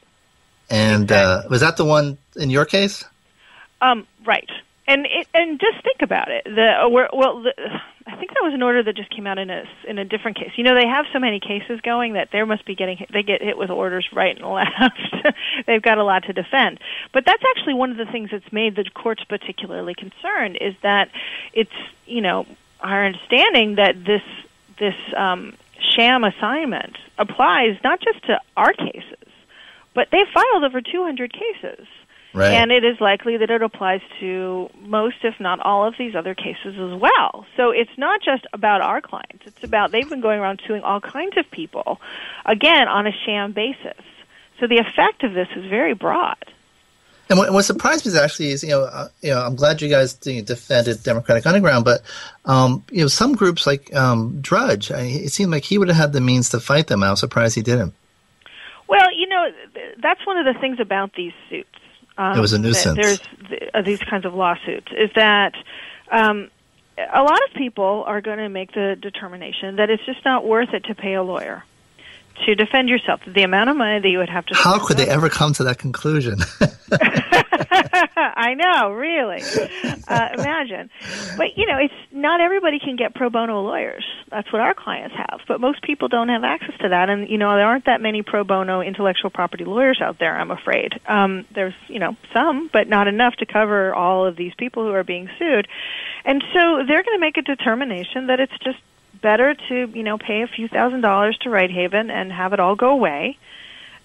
[0.70, 1.48] And exactly.
[1.48, 3.04] uh, was that the one in your case?
[3.82, 4.50] Um, right.
[4.88, 6.44] And it, and just think about it.
[6.46, 7.54] The uh, well, the,
[8.08, 10.38] I think that was an order that just came out in a in a different
[10.38, 10.52] case.
[10.58, 13.42] You know, they have so many cases going that they must be getting they get
[13.42, 15.36] hit with orders right and left.
[15.68, 16.80] They've got a lot to defend.
[17.14, 21.10] But that's actually one of the things that's made the courts particularly concerned is that
[21.54, 21.74] it's
[22.06, 22.46] you know
[22.82, 24.22] our understanding that this
[24.80, 25.54] this um,
[25.96, 29.30] sham assignment applies not just to our cases,
[29.94, 31.88] but they've filed over 200 cases.
[32.34, 32.52] Right.
[32.52, 36.36] And it is likely that it applies to most, if not all, of these other
[36.36, 37.46] cases as well.
[37.56, 39.46] So it's not just about our clients.
[39.46, 42.02] It's about they've been going around suing all kinds of people,
[42.46, 44.04] again, on a sham basis.
[44.60, 46.44] So the effect of this is very broad.
[47.30, 49.82] And what, what, surprised me is actually is you know uh, you know I'm glad
[49.82, 52.02] you guys you know, defended Democratic Underground, but
[52.46, 55.98] um, you know some groups like um, Drudge, I, it seemed like he would have
[55.98, 57.04] had the means to fight them.
[57.04, 57.94] I was surprised he didn't.
[58.88, 59.48] Well, you know
[60.02, 61.70] that's one of the things about these suits.
[62.18, 62.96] Um, it was a nuisance.
[62.96, 63.20] There's
[63.74, 65.54] uh, these kinds of lawsuits is that
[66.12, 66.50] um,
[66.98, 70.70] a lot of people are going to make the determination that it's just not worth
[70.74, 71.64] it to pay a lawyer
[72.46, 73.22] to defend yourself.
[73.26, 74.56] The amount of money that you would have to.
[74.56, 76.40] How could they ever come to that conclusion?
[78.18, 79.42] I know, really.
[80.08, 80.90] Uh, imagine,
[81.38, 84.06] but you know, it's not everybody can get pro bono lawyers.
[84.30, 87.10] That's what our clients have, but most people don't have access to that.
[87.10, 90.36] And you know, there aren't that many pro bono intellectual property lawyers out there.
[90.38, 94.54] I'm afraid um, there's you know some, but not enough to cover all of these
[94.58, 95.68] people who are being sued.
[96.24, 98.80] And so they're going to make a determination that it's just
[99.26, 102.76] better to you know pay a few thousand dollars to Righthaven and have it all
[102.76, 103.40] go away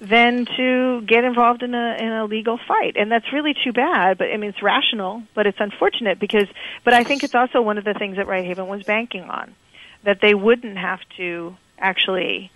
[0.00, 2.96] than to get involved in a in a legal fight.
[2.96, 6.48] And that's really too bad but i mean it's rational but it's unfortunate because
[6.85, 9.54] but i think it's also one of the things that Righthaven was banking on
[10.04, 12.50] that they wouldn't have to actually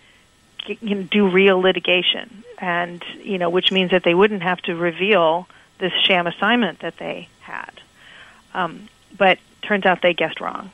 [0.66, 4.74] you know, do real litigation and you know which means that they wouldn't have to
[4.74, 5.46] reveal
[5.80, 7.74] this sham assignment that they had.
[8.54, 10.70] Um, but turns out they guessed wrong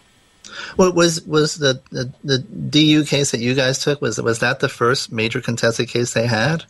[0.76, 4.60] what was was the, the, the DU case that you guys took was was that
[4.60, 6.64] the first major contested case they had,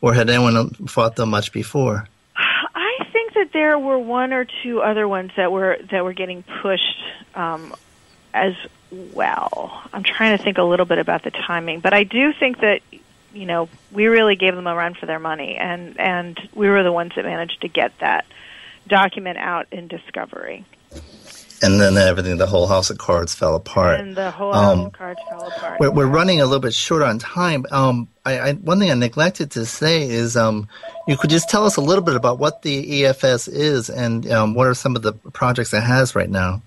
[0.00, 2.08] or had anyone fought them much before?
[2.36, 6.42] I think that there were one or two other ones that were that were getting
[6.62, 7.02] pushed
[7.34, 7.74] um,
[8.34, 8.54] as
[8.90, 9.82] well.
[9.92, 12.80] I'm trying to think a little bit about the timing, but I do think that
[13.32, 16.82] you know we really gave them a run for their money, and and we were
[16.82, 18.26] the ones that managed to get that
[18.86, 20.64] document out in discovery
[21.62, 24.00] and then everything, the whole house of cards fell apart.
[24.00, 25.80] And the whole um, house of cards fell apart.
[25.80, 27.66] We're, we're, running a little bit short on time.
[27.70, 30.68] Um, I, I, one thing I neglected to say is um,
[31.06, 34.54] you could just tell us a little bit about what the EFF is and um,
[34.54, 36.62] what are some of the projects it has right now.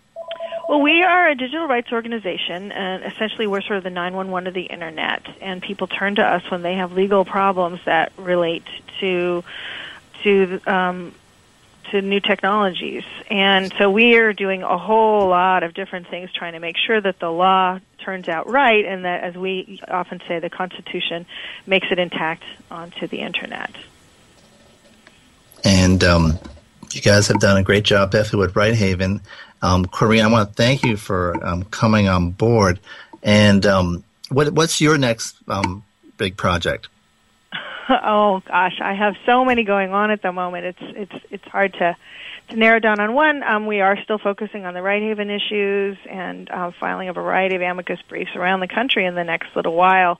[0.69, 4.53] Well, we are a digital rights organization, and essentially we're sort of the 911 of
[4.53, 5.25] the internet.
[5.41, 8.65] And people turn to us when they have legal problems that relate
[8.99, 9.43] to
[10.23, 11.13] to um,
[11.91, 13.03] to new technologies.
[13.29, 16.99] And so we are doing a whole lot of different things trying to make sure
[16.99, 21.25] that the law turns out right and that, as we often say, the Constitution
[21.65, 23.71] makes it intact onto the Internet.
[25.63, 26.39] And um,
[26.91, 29.21] you guys have done a great job, definitely, with Righthaven.
[29.61, 32.79] Um, Corynne, I want to thank you for um, coming on board.
[33.21, 35.83] And um, what, what's your next um,
[36.17, 36.87] big project?
[38.05, 40.65] oh gosh, I have so many going on at the moment.
[40.65, 41.95] It's it's it's hard to
[42.49, 43.43] to narrow down on one.
[43.43, 47.61] Um, we are still focusing on the Righthaven issues and uh, filing a variety of
[47.61, 50.19] amicus briefs around the country in the next little while,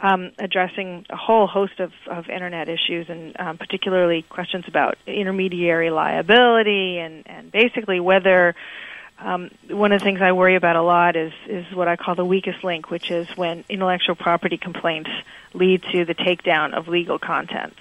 [0.00, 5.90] um, addressing a whole host of, of internet issues and um, particularly questions about intermediary
[5.90, 8.54] liability and and basically whether
[9.18, 12.14] um, one of the things I worry about a lot is is what I call
[12.14, 15.10] the weakest link, which is when intellectual property complaints
[15.54, 17.74] lead to the takedown of legal content.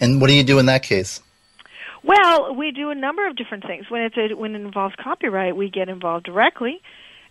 [0.00, 1.20] And what do you do in that case?
[2.02, 3.88] Well, we do a number of different things.
[3.88, 6.82] When it's a, when it involves copyright, we get involved directly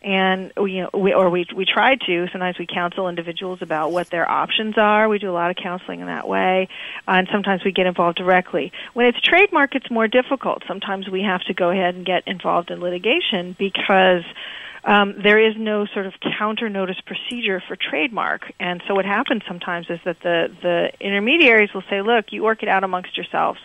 [0.04, 2.28] and we, you know, we or we we try to.
[2.32, 5.08] Sometimes we counsel individuals about what their options are.
[5.08, 6.68] We do a lot of counseling in that way,
[7.08, 8.74] uh, and sometimes we get involved directly.
[8.94, 10.64] When it's trademark, it's more difficult.
[10.68, 14.24] Sometimes we have to go ahead and get involved in litigation because.
[14.86, 19.44] Um, there is no sort of counter notice procedure for trademark, and so what happens
[19.48, 23.60] sometimes is that the the intermediaries will say, "Look, you work it out amongst yourselves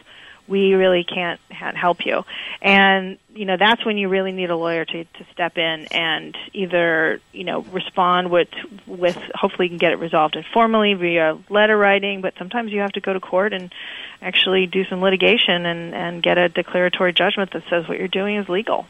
[0.49, 2.25] we really can't help you.
[2.63, 6.37] And, you know, that's when you really need a lawyer to, to step in and
[6.55, 8.49] either, you know, respond with,
[8.87, 12.93] with, hopefully you can get it resolved informally via letter writing, but sometimes you have
[12.93, 13.73] to go to court and
[14.23, 18.37] actually do some litigation and, and get a declaratory judgment that says what you're doing
[18.37, 18.87] is legal.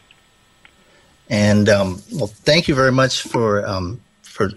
[1.29, 4.51] And, um, well, thank you very much for, um, for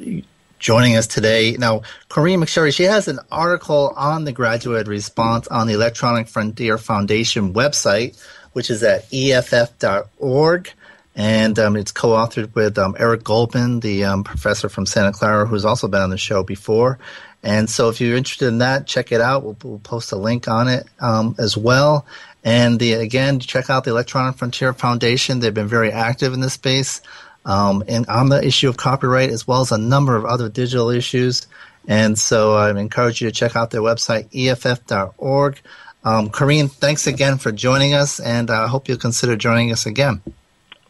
[0.61, 1.57] joining us today.
[1.57, 6.77] Now, Corynne McSherry, she has an article on the graduate response on the Electronic Frontier
[6.77, 10.71] Foundation website, which is at EFF.org.
[11.13, 15.45] And um, it's co authored with um, Eric Goldman, the um, professor from Santa Clara,
[15.45, 16.99] who's also been on the show before.
[17.43, 19.43] And so if you're interested in that, check it out.
[19.43, 22.05] We'll, we'll post a link on it um, as well.
[22.43, 25.39] And the, again, check out the Electronic Frontier Foundation.
[25.39, 27.01] They've been very active in this space
[27.45, 30.89] um, and on the issue of copyright as well as a number of other digital
[30.89, 31.47] issues.
[31.87, 35.61] And so I encourage you to check out their website, EFF.org.
[36.03, 40.21] Um, Corynne, thanks again for joining us, and I hope you'll consider joining us again.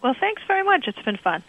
[0.02, 0.86] Well, thanks very much.
[0.88, 1.44] It's been fun.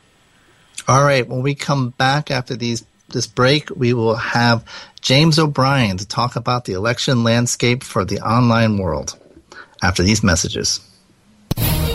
[0.89, 1.27] All right.
[1.27, 4.65] When we come back after these this break, we will have
[5.01, 9.19] James O'Brien to talk about the election landscape for the online world.
[9.83, 10.81] After these messages.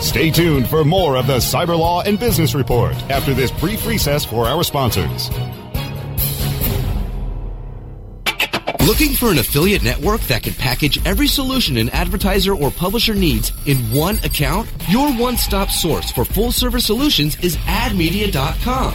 [0.00, 4.24] Stay tuned for more of the Cyber Law and Business Report after this brief recess
[4.24, 5.30] for our sponsors.
[8.86, 13.52] Looking for an affiliate network that can package every solution an advertiser or publisher needs
[13.66, 14.66] in one account?
[14.88, 18.94] Your one-stop source for full-service solutions is admedia.com.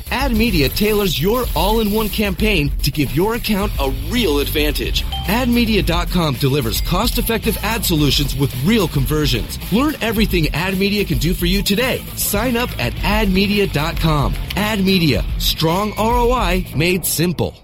[0.11, 5.03] AdMedia tailors your all-in-one campaign to give your account a real advantage.
[5.03, 9.57] AdMedia.com delivers cost-effective ad solutions with real conversions.
[9.71, 12.03] Learn everything AdMedia can do for you today.
[12.15, 14.33] Sign up at AdMedia.com.
[14.33, 17.55] AdMedia, strong ROI made simple.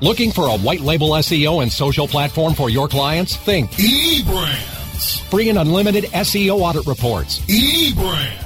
[0.00, 3.36] Looking for a white label SEO and social platform for your clients?
[3.36, 5.22] Think eBrands.
[5.30, 7.40] Free and unlimited SEO audit reports.
[7.46, 8.45] eBrands.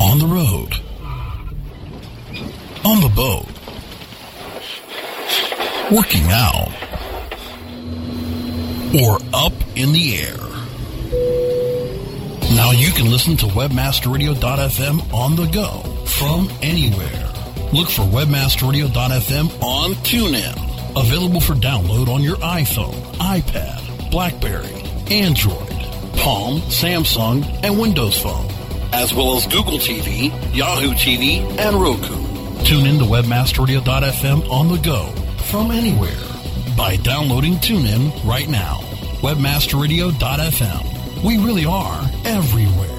[0.00, 0.74] On the road.
[2.84, 3.46] On the boat.
[5.92, 6.72] Working out.
[9.02, 10.36] Or up in the air.
[12.54, 17.28] Now you can listen to WebmasterRadio.fm on the go from anywhere.
[17.72, 20.68] Look for WebmasterRadio.fm on TuneIn.
[20.94, 24.74] Available for download on your iPhone, iPad, Blackberry,
[25.10, 25.70] Android,
[26.18, 28.46] Palm, Samsung, and Windows Phone,
[28.92, 32.64] as well as Google TV, Yahoo TV, and Roku.
[32.64, 35.06] Tune in to WebmasterRadio.fm on the go
[35.50, 36.14] from anywhere
[36.76, 38.80] by downloading TuneIn right now.
[39.22, 41.22] WebmasterRadio.fm.
[41.24, 42.91] We really are everywhere.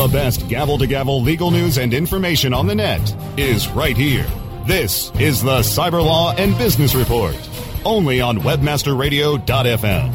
[0.00, 4.26] The best gavel to gavel legal news and information on the net is right here.
[4.66, 7.36] This is the Cyber Law and Business Report,
[7.84, 10.14] only on webmasterradio.fm.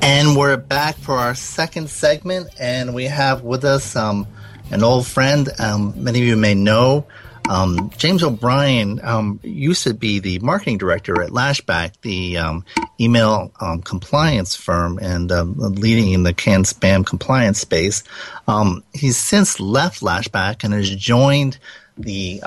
[0.00, 4.26] And we're back for our second segment, and we have with us um,
[4.70, 5.50] an old friend.
[5.58, 7.06] Um, many of you may know
[7.48, 12.64] um, James O'Brien um, used to be the marketing director at Lashback, the um,
[13.00, 18.02] email um, compliance firm, and uh, leading in the CAN spam compliance space.
[18.48, 21.58] Um, he's since left Lashback and has joined
[21.98, 22.40] the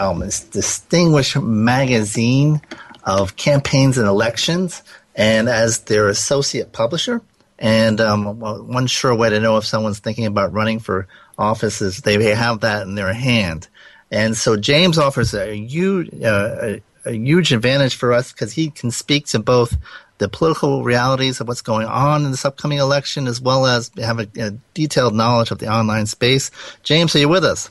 [0.51, 2.61] distinguished magazine
[3.03, 4.83] of campaigns and elections,
[5.15, 7.21] and as their associate publisher.
[7.57, 11.97] And um, one sure way to know if someone's thinking about running for office is
[11.97, 13.67] they have that in their hand.
[14.11, 18.69] And so James offers a huge, uh, a, a huge advantage for us because he
[18.69, 19.77] can speak to both
[20.17, 24.19] the political realities of what's going on in this upcoming election as well as have
[24.19, 26.51] a, a detailed knowledge of the online space.
[26.83, 27.69] James, are you with us?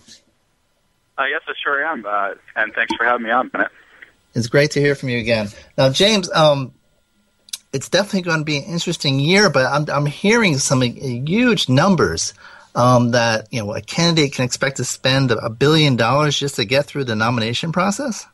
[1.18, 2.07] Uh, yes, I sure am.
[2.07, 3.70] Uh, and thanks for having me on, Bennet.
[4.34, 5.49] It's great to hear from you again.
[5.76, 6.72] Now, James, um,
[7.72, 12.34] it's definitely going to be an interesting year, but I'm, I'm hearing some huge numbers
[12.78, 16.64] um, that you know a candidate can expect to spend a billion dollars just to
[16.64, 18.26] get through the nomination process?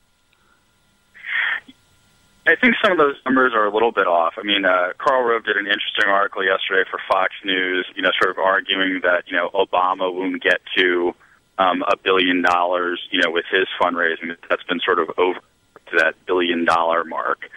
[2.47, 4.34] I think some of those numbers are a little bit off.
[4.36, 8.11] I mean, uh, Karl Rove did an interesting article yesterday for Fox News, you know,
[8.22, 11.14] sort of arguing that, you know, Obama won't get to
[11.57, 14.36] um, a billion dollars, you know, with his fundraising.
[14.51, 17.49] That's been sort of over to that billion dollar mark.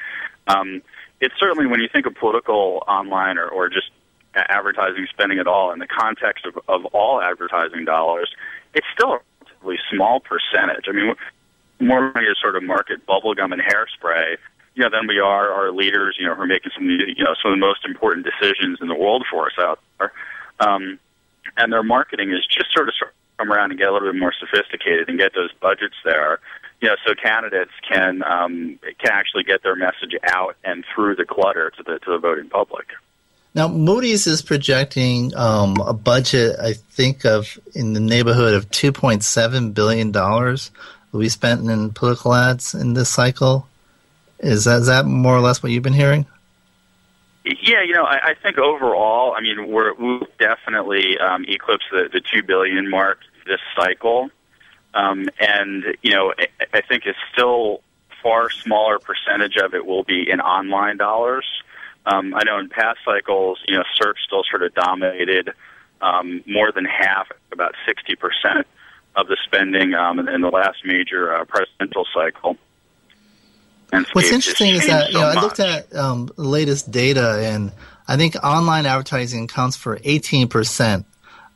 [0.48, 0.82] Um,
[1.20, 3.92] it's certainly when you think of political online or, or just
[4.38, 8.30] advertising spending at all in the context of, of all advertising dollars,
[8.74, 10.86] it's still a relatively small percentage.
[10.88, 11.16] I mean,
[11.80, 14.38] more money to sort of market bubblegum and hairspray,
[14.76, 17.36] you know, than we are our leaders, you know, who are making some, you know,
[17.42, 20.12] some of the most important decisions in the world for us out there.
[20.60, 21.00] Um,
[21.56, 22.94] and their marketing is just sort of
[23.38, 26.40] come around and get a little bit more sophisticated and get those budgets there
[26.82, 31.26] you know, so candidates can um, can actually get their message out and through the
[31.26, 32.88] clutter to the to the voting public.
[33.58, 38.92] Now, Moody's is projecting um, a budget, I think, of in the neighborhood of two
[38.92, 40.70] point seven billion dollars
[41.12, 43.68] will be spent in political ads in this cycle.
[44.38, 46.28] Is that, is that more or less what you've been hearing?
[47.46, 52.10] Yeah, you know, I, I think overall, I mean, we're we definitely um, eclipse the,
[52.14, 54.30] the two billion mark this cycle.
[54.94, 57.82] Um, and, you know, I, I think it's still
[58.22, 61.46] far smaller percentage of it will be in online dollars.
[62.08, 65.54] Um, I know in past cycles, you know, search still sort of dominated
[66.02, 68.64] um, more than half, about 60%
[69.16, 72.56] of the spending um, in, in the last major uh, presidential cycle.
[73.92, 77.72] And What's interesting is that, you know, I looked at um, the latest data, and
[78.08, 81.06] I think online advertising accounts for 18%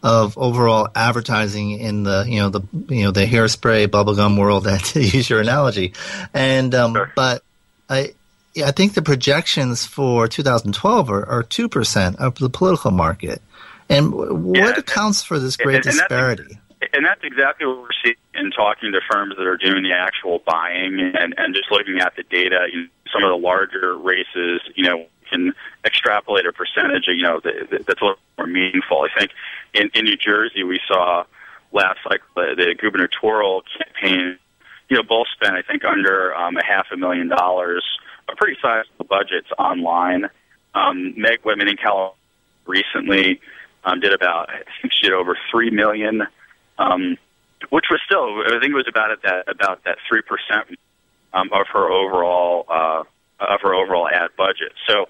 [0.03, 4.99] of overall advertising in the you know the you know the hairspray bubblegum world to
[4.99, 5.93] use your analogy
[6.33, 7.13] and um, sure.
[7.15, 7.43] but
[7.87, 8.15] I
[8.53, 13.41] yeah, I think the projections for 2012 are two percent of the political market.
[13.89, 16.59] And what yeah, accounts for this great and, and disparity?
[16.79, 19.91] that's, and that's exactly what we're seeing in talking to firms that are doing the
[19.91, 22.67] actual buying and, and just looking at the data.
[22.71, 25.53] You know, some of the larger races you know can
[25.85, 29.01] extrapolate a percentage, you know, that's a little more meaningful.
[29.01, 29.31] I think
[29.73, 31.23] in, in New Jersey we saw
[31.71, 34.37] last cycle the, the gubernatorial campaign,
[34.89, 37.83] you know, both spent I think under um, a half a million dollars,
[38.31, 40.29] a pretty sizable budgets online.
[40.73, 42.15] Um, Meg Whitman in California
[42.65, 43.41] recently
[43.83, 46.23] um, did about I think she did over three million,
[46.77, 47.17] um,
[47.69, 50.79] which was still I think it was about at that about that three percent
[51.33, 53.03] um, of her overall uh,
[53.39, 54.73] of her overall ad budget.
[54.87, 55.07] So.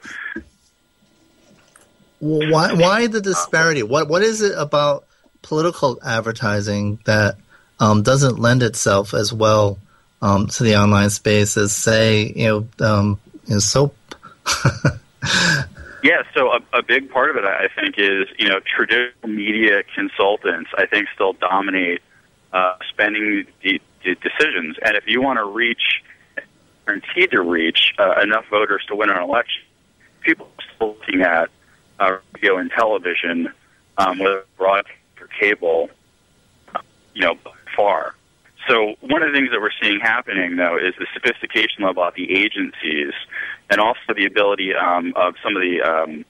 [2.19, 2.73] Why?
[2.73, 3.81] Why the disparity?
[3.81, 4.07] What?
[4.07, 5.05] What is it about
[5.41, 7.35] political advertising that
[7.79, 9.79] um, doesn't lend itself as well
[10.21, 12.47] um, to the online space as, say, you
[12.79, 13.95] know, um, you know soap?
[16.03, 19.83] Yeah, so a, a big part of it, I think, is you know traditional media
[19.95, 20.71] consultants.
[20.75, 22.01] I think still dominate
[22.51, 26.01] uh, spending de- de- decisions, and if you want to reach,
[26.85, 29.61] guaranteed to reach uh, enough voters to win an election,
[30.21, 31.49] people are still looking at
[31.99, 33.53] uh, radio and television,
[33.99, 35.91] um, whether broadcast or cable,
[37.13, 38.15] you know, by far.
[38.71, 42.13] So one of the things that we're seeing happening, though, is the sophistication level of
[42.15, 43.11] the agencies,
[43.69, 46.23] and also the ability um, of some of the um,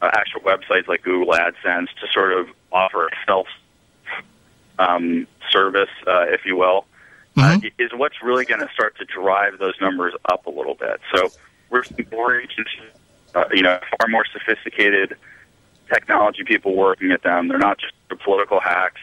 [0.00, 3.48] uh, actual websites like Google AdSense to sort of offer self
[4.78, 6.86] um, service, uh, if you will,
[7.36, 7.66] mm-hmm.
[7.66, 11.00] uh, is what's really going to start to drive those numbers up a little bit.
[11.12, 11.32] So
[11.68, 12.92] we're seeing more agencies,
[13.34, 15.16] uh, you know, far more sophisticated
[15.92, 17.48] technology people working at them.
[17.48, 19.00] They're not just the political hacks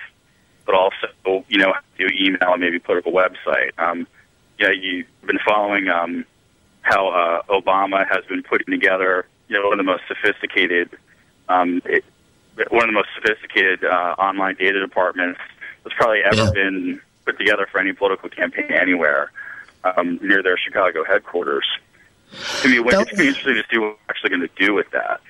[0.66, 3.72] but also, you know, do email and maybe put up a website.
[3.78, 4.08] Um,
[4.60, 6.26] yeah, you've been following um,
[6.82, 10.90] how uh, Obama has been putting together, you know, one of the most sophisticated,
[11.50, 12.04] um, it,
[12.70, 15.40] one of the most sophisticated uh, online data departments
[15.84, 16.52] that's probably ever yeah.
[16.52, 19.32] been put together for any political campaign anywhere
[19.84, 21.66] um, near their Chicago headquarters.
[22.64, 24.90] I mean, it's to be interesting to see what we're actually going to do with
[24.92, 25.22] that.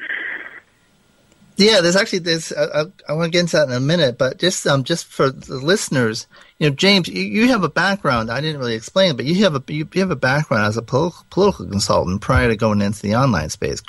[1.58, 2.52] Yeah, there's actually this.
[2.52, 5.30] I, I, want to get into that in a minute, but just um, just for
[5.30, 6.28] the listeners,
[6.60, 8.30] you know, James, you, you have a background.
[8.30, 10.82] I didn't really explain, but you have a you, you have a background as a
[10.82, 13.82] pol- political consultant prior to going into the online space.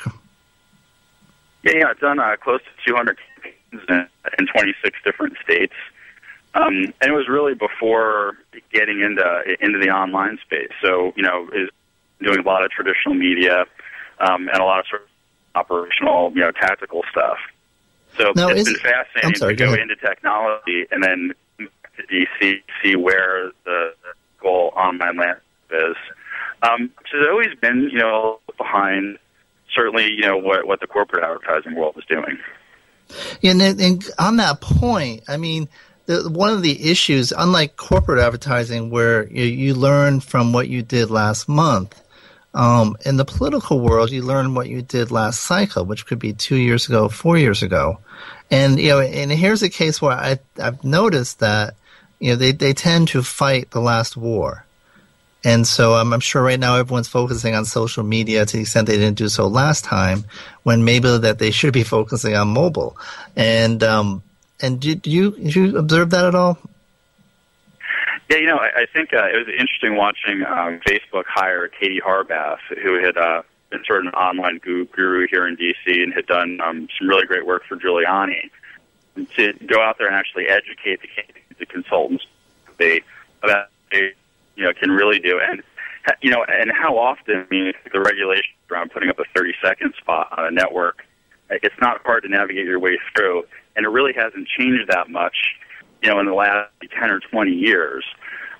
[1.65, 4.09] Yeah, yeah, I've done uh, close to 200 campaigns in,
[4.39, 5.75] in 26 different states,
[6.55, 8.39] um, and it was really before
[8.73, 10.71] getting into into the online space.
[10.81, 11.69] So, you know, is
[12.23, 13.65] doing a lot of traditional media
[14.21, 15.09] um, and a lot of sort of
[15.57, 17.39] operational, you know, tactical stuff.
[18.17, 22.97] So now, it's been fascinating sorry, to go, into technology and then to DC see
[22.97, 23.93] where the
[24.41, 25.39] goal online land
[25.71, 25.97] is.
[26.63, 29.19] Um, so there's always been, you know, behind
[29.75, 32.39] certainly, you know, what what the corporate advertising world is doing.
[33.43, 35.69] And, and on that point, I mean,
[36.07, 40.83] the, one of the issues, unlike corporate advertising, where you, you learn from what you
[40.83, 42.01] did last month,
[42.57, 46.33] um, in the political world, you learn what you did last cycle, which could be
[46.33, 47.99] two years ago, four years ago.
[48.51, 51.75] And, you know, and here's a case where I, I've noticed that,
[52.19, 54.65] you know, they, they tend to fight the last war.
[55.45, 58.87] And so I'm, I'm sure right now everyone's focusing on social media to the extent
[58.87, 60.25] they didn't do so last time,
[60.63, 62.97] when maybe that they should be focusing on mobile.
[63.37, 64.23] And um,
[64.63, 66.59] and did you you observe that at all?
[68.29, 72.01] Yeah, you know, I, I think uh, it was interesting watching um, Facebook hire Katie
[72.01, 76.03] Harbath, who had uh, been sort of an online guru here in D.C.
[76.03, 78.51] and had done um, some really great work for Giuliani,
[79.37, 81.09] to go out there and actually educate the,
[81.59, 82.27] the consultants
[82.79, 83.01] they
[83.43, 84.13] about they
[84.57, 85.63] you know can really do and
[86.21, 89.95] you know and how often I mean the regulations around putting up a 30 second
[89.99, 91.05] spot on a network
[91.49, 93.45] it's not hard to navigate your way through
[93.77, 95.37] and it really hasn't changed that much
[96.07, 98.05] you know, in the last 10 or 20 years.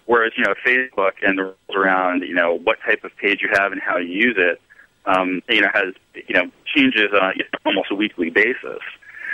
[0.07, 3.49] Whereas, you know, Facebook and the rules around, you know, what type of page you
[3.53, 4.61] have and how you use it,
[5.05, 8.81] um, you know, has, you know, changes on you know, almost a weekly basis.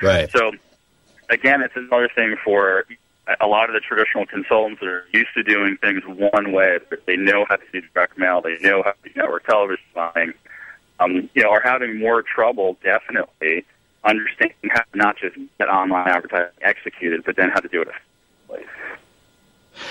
[0.03, 0.31] Right.
[0.31, 0.53] So,
[1.31, 2.85] again, it's another thing for
[3.41, 7.07] a lot of the traditional consultants that are used to doing things one way, but
[7.07, 10.35] they know how to do direct mail, they know how to do network television buying,
[11.01, 13.65] um, you know, are having more trouble, definitely,
[14.05, 17.89] understanding how to not just get online advertising executed, but then how to do it
[17.89, 18.69] effectively.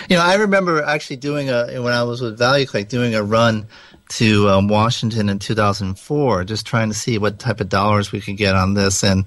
[0.09, 3.68] You know, I remember actually doing a when I was with ValueClick doing a run
[4.09, 8.38] to um, Washington in 2004, just trying to see what type of dollars we could
[8.38, 9.26] get on this, and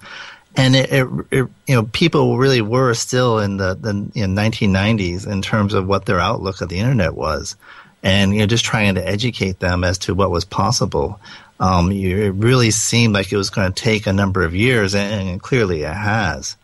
[0.57, 4.41] and it, it, it you know people really were still in the the you know,
[4.41, 7.57] 1990s in terms of what their outlook of the internet was,
[8.03, 11.21] and you know just trying to educate them as to what was possible
[11.61, 15.41] um, it really seemed like it was going to take a number of years, and,
[15.41, 16.57] clearly it has.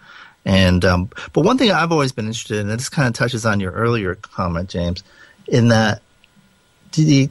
[0.45, 3.45] And um, but one thing I've always been interested in, and this kind of touches
[3.45, 5.05] on your earlier comment, James,
[5.47, 6.03] in that
[6.93, 7.28] the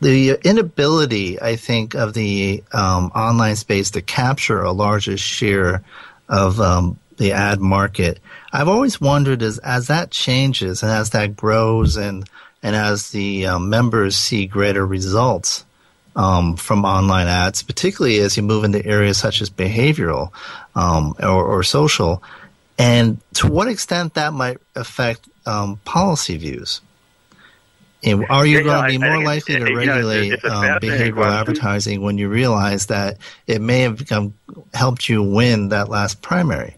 [0.00, 5.82] the inability, I think, of the um, online space to capture a larger share
[6.28, 8.18] of um, the ad market.
[8.52, 12.28] I've always wondered as as that changes and as that grows and
[12.62, 15.64] and as the um, members see greater results
[16.16, 20.32] um, from online ads, particularly as you move into areas such as behavioral
[20.74, 22.22] um, or, or, social,
[22.78, 26.80] and to what extent that might affect um, policy views.
[28.02, 31.32] And are you going to be more likely to regulate um, behavioral question.
[31.32, 34.32] advertising when you realize that it may have become
[34.72, 36.76] helped you win that last primary?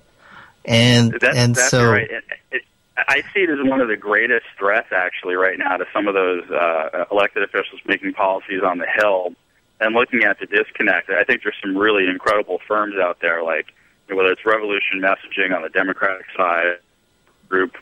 [0.65, 2.11] And that's, and that's so right.
[2.97, 6.15] I see it as one of the greatest threats, actually, right now to some of
[6.15, 9.35] those uh, elected officials making policies on the Hill
[9.81, 11.11] and looking at the disconnect.
[11.11, 13.73] I think there's some really incredible firms out there, like
[14.09, 16.79] whether it's Revolution Messaging on the Democratic side,
[17.49, 17.77] group,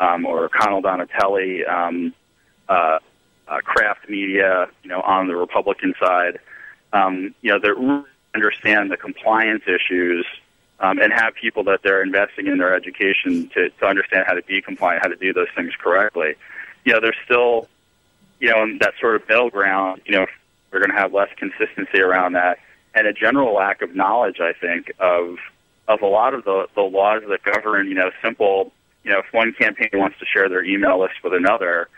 [0.00, 1.64] um, or Connell Donatelli.
[1.66, 2.14] Um,
[2.68, 2.98] uh,
[3.48, 6.38] uh, Craft Media, you know, on the Republican side,
[6.92, 8.04] um, you know, that
[8.34, 10.26] understand the compliance issues
[10.80, 14.42] um, and have people that they're investing in their education to, to understand how to
[14.42, 16.34] be compliant, how to do those things correctly.
[16.84, 17.68] You know, there's still,
[18.40, 20.02] you know, in that sort of middle ground.
[20.04, 20.26] You know,
[20.70, 22.58] we're going to have less consistency around that,
[22.94, 25.38] and a general lack of knowledge, I think, of
[25.86, 28.72] of a lot of the the laws that govern, you know, simple.
[29.04, 31.88] You know, if one campaign wants to share their email list with another,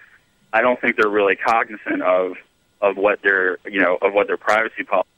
[0.52, 2.32] I don't think they're really cognizant of
[2.80, 5.08] of what their you know of what their privacy policy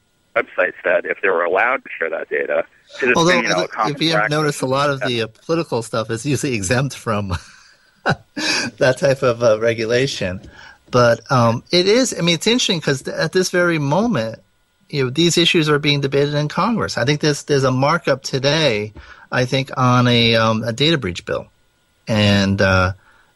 [0.41, 2.65] website said if they were allowed to share that data.
[3.15, 6.09] Although, been, you know, if you have noticed, a lot of the uh, political stuff
[6.09, 7.29] is usually exempt from
[8.03, 10.41] that type of uh, regulation.
[10.91, 12.15] But um, it is.
[12.17, 14.39] I mean, it's interesting because at this very moment,
[14.89, 16.97] you know, these issues are being debated in Congress.
[16.97, 18.93] I think there's there's a markup today.
[19.31, 21.47] I think on a um, a data breach bill,
[22.07, 22.93] and uh,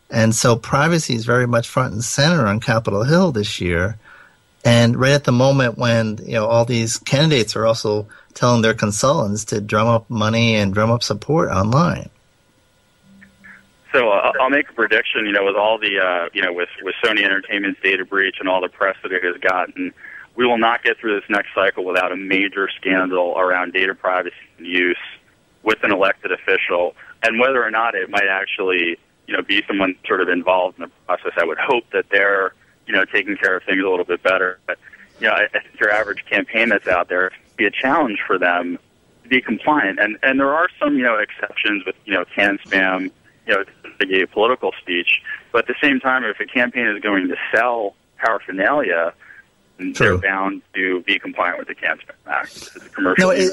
[0.10, 3.98] and so privacy is very much front and center on Capitol Hill this year.
[4.66, 8.74] And right at the moment when, you know, all these candidates are also telling their
[8.74, 12.10] consultants to drum up money and drum up support online.
[13.92, 15.26] So uh, I'll make a prediction.
[15.26, 18.50] You know, with all the uh, you know with with Sony Entertainment's data breach and
[18.50, 19.94] all the press that it has gotten,
[20.36, 24.34] we will not get through this next cycle without a major scandal around data privacy
[24.58, 24.98] and use
[25.62, 28.98] with an elected official, and whether or not it might actually
[29.28, 31.32] you know, be someone sort of involved in the process.
[31.38, 32.54] I would hope that they're,
[32.88, 34.60] you know, taking care of things a little bit better.
[34.66, 34.78] But,
[35.20, 38.38] you know, I, I think your average campaign that's out there be a challenge for
[38.38, 38.80] them
[39.24, 40.00] to be compliant.
[40.00, 43.12] And and there are some, you know, exceptions with, you know, can spam,
[43.48, 43.64] you know,
[44.02, 45.22] a political speech.
[45.52, 49.14] But at the same time, if a campaign is going to sell paraphernalia,
[49.78, 49.94] True.
[49.94, 52.52] they're bound to be compliant with the CAN Spam Act.
[52.52, 53.28] It's a commercial.
[53.28, 53.52] No, it,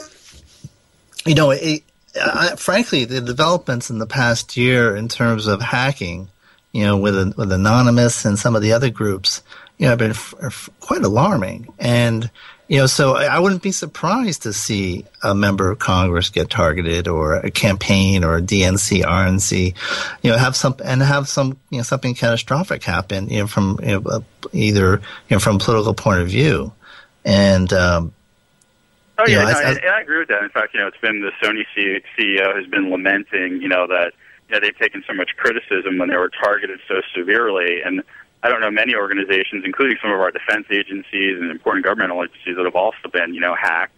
[1.24, 1.82] you know, it,
[2.20, 6.28] I, frankly, the developments in the past year in terms of hacking,
[6.72, 9.42] you know, with with Anonymous and some of the other groups,
[9.78, 11.72] you know, have been f- f- quite alarming.
[11.78, 12.30] And
[12.68, 16.50] you know, so I, I wouldn't be surprised to see a member of Congress get
[16.50, 19.74] targeted, or a campaign, or a DNC, RNC,
[20.22, 23.78] you know, have some and have some you know something catastrophic happen, you know, from
[23.82, 26.72] you know, either you know from a political point of view.
[27.24, 28.12] And um,
[29.20, 30.42] Oh yeah, know, no, I, I, I, agree with that.
[30.42, 34.14] In fact, you know, it's been the Sony CEO has been lamenting, you know, that
[34.50, 38.02] you know they've taken so much criticism when they were targeted so severely, and
[38.42, 42.56] I don't know many organizations, including some of our defense agencies and important governmental agencies,
[42.56, 43.92] that have also been, you know, hacked.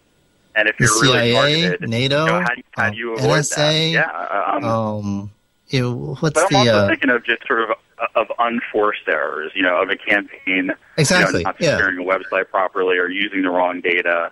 [0.55, 3.13] And if the you're CIA, really targeted, NATO, you know, how, do, how do you
[3.13, 3.91] avoid NSA, that?
[3.91, 4.55] Yeah.
[4.55, 5.31] Um, um,
[5.71, 6.71] know, what's but I'm the?
[6.71, 7.77] also Uh, thinking of just sort of
[8.15, 11.77] of unforced errors, you know, of a campaign, Exactly, you know, not yeah.
[11.77, 14.29] securing a website properly or using the wrong data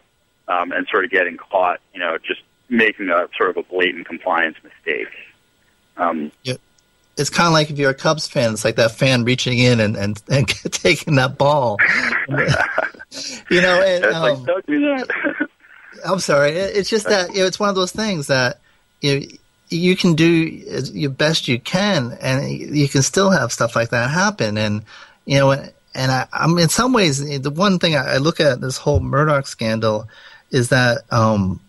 [0.49, 4.07] um, and sort of getting caught, you know, just making a sort of a blatant
[4.07, 5.07] compliance mistake.
[6.01, 6.55] Um, yeah.
[7.17, 9.79] It's kind of like if you're a Cubs fan, it's like that fan reaching in
[9.79, 11.77] and, and, and taking that ball.
[13.49, 15.47] you know, and, it's like, um, don't do that.
[16.05, 16.51] I'm sorry.
[16.51, 18.59] It- It's just that you know, it's one of those things that
[19.01, 19.25] you know,
[19.69, 23.89] you can do as- your best you can, and you can still have stuff like
[23.89, 24.57] that happen.
[24.57, 24.83] And
[25.25, 28.61] you know, and I, I'm in some ways the one thing I I look at
[28.61, 30.07] this whole Murdoch scandal
[30.49, 31.59] is that um,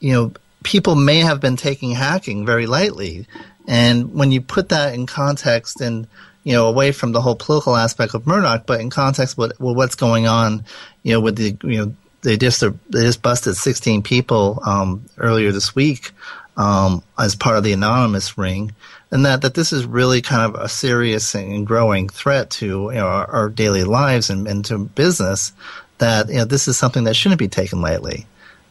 [0.00, 0.32] you know
[0.64, 3.26] people may have been taking hacking very lightly,
[3.66, 6.06] and when you put that in context and
[6.44, 9.76] you know away from the whole political aspect of Murdoch, but in context with, with
[9.76, 10.64] what's going on,
[11.02, 15.52] you know, with the you know they just they just busted 16 people um, earlier
[15.52, 16.12] this week
[16.56, 18.74] um, as part of the anonymous ring,
[19.10, 22.92] and that that this is really kind of a serious and growing threat to you
[22.92, 25.52] know our, our daily lives and, and to business.
[25.98, 28.26] That you know this is something that shouldn't be taken lightly,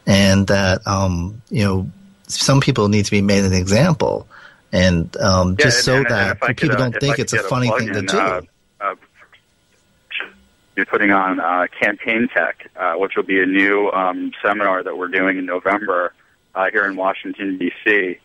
[0.06, 1.90] and that um, you know
[2.28, 4.26] some people need to be made an example,
[4.72, 7.36] and um, Yeah, just and- so and- that could, people uh, don't think it's a
[7.36, 8.18] get a funny thing to do.
[8.18, 8.40] uh,
[8.80, 8.94] uh,
[10.74, 14.98] be putting on uh, Campaign Tech, uh, which will be a new um, seminar that
[14.98, 16.12] we're doing in November
[16.54, 18.18] uh, here in Washington, D.C.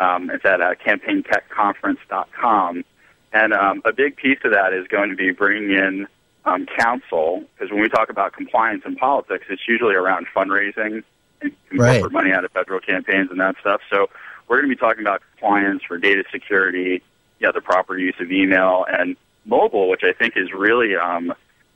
[0.00, 2.84] Um, it's at uh, campaigntechconference.com.
[3.32, 6.06] And um, a big piece of that is going to be bringing in
[6.46, 11.02] um, counsel, because when we talk about compliance in politics, it's usually around fundraising
[11.42, 12.00] and Right.
[12.00, 13.82] corporate money out of federal campaigns and that stuff.
[13.90, 14.08] So
[14.48, 17.02] we're going to be talking about compliance for data security,
[17.38, 21.32] yeah, the proper use of email and mobile, which I think is really um,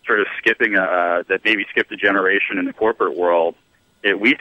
[0.06, 3.54] sort of skipping a, that maybe skipped a generation in the corporate world.
[4.02, 4.36] It we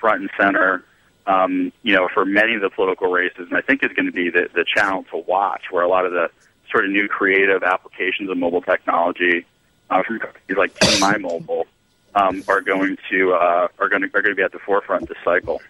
[0.00, 0.84] front and center,
[1.26, 4.12] um, you know, for many of the political races, and I think is going to
[4.12, 6.30] be the, the channel to watch, where a lot of the
[6.70, 9.44] sort of new creative applications of mobile technology
[9.90, 11.66] uh, from companies like My Mobile
[12.14, 15.08] um, are going to uh, are going to are going to be at the forefront
[15.08, 15.60] this cycle.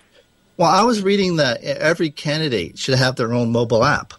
[0.56, 4.14] Well, I was reading that every candidate should have their own mobile app.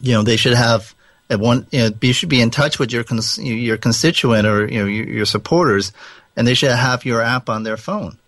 [0.00, 0.94] You know, they should have
[1.30, 1.66] at one.
[1.70, 4.86] You know, you should be in touch with your cons- your constituent or you know
[4.86, 5.92] your, your supporters,
[6.36, 8.18] and they should have your app on their phone.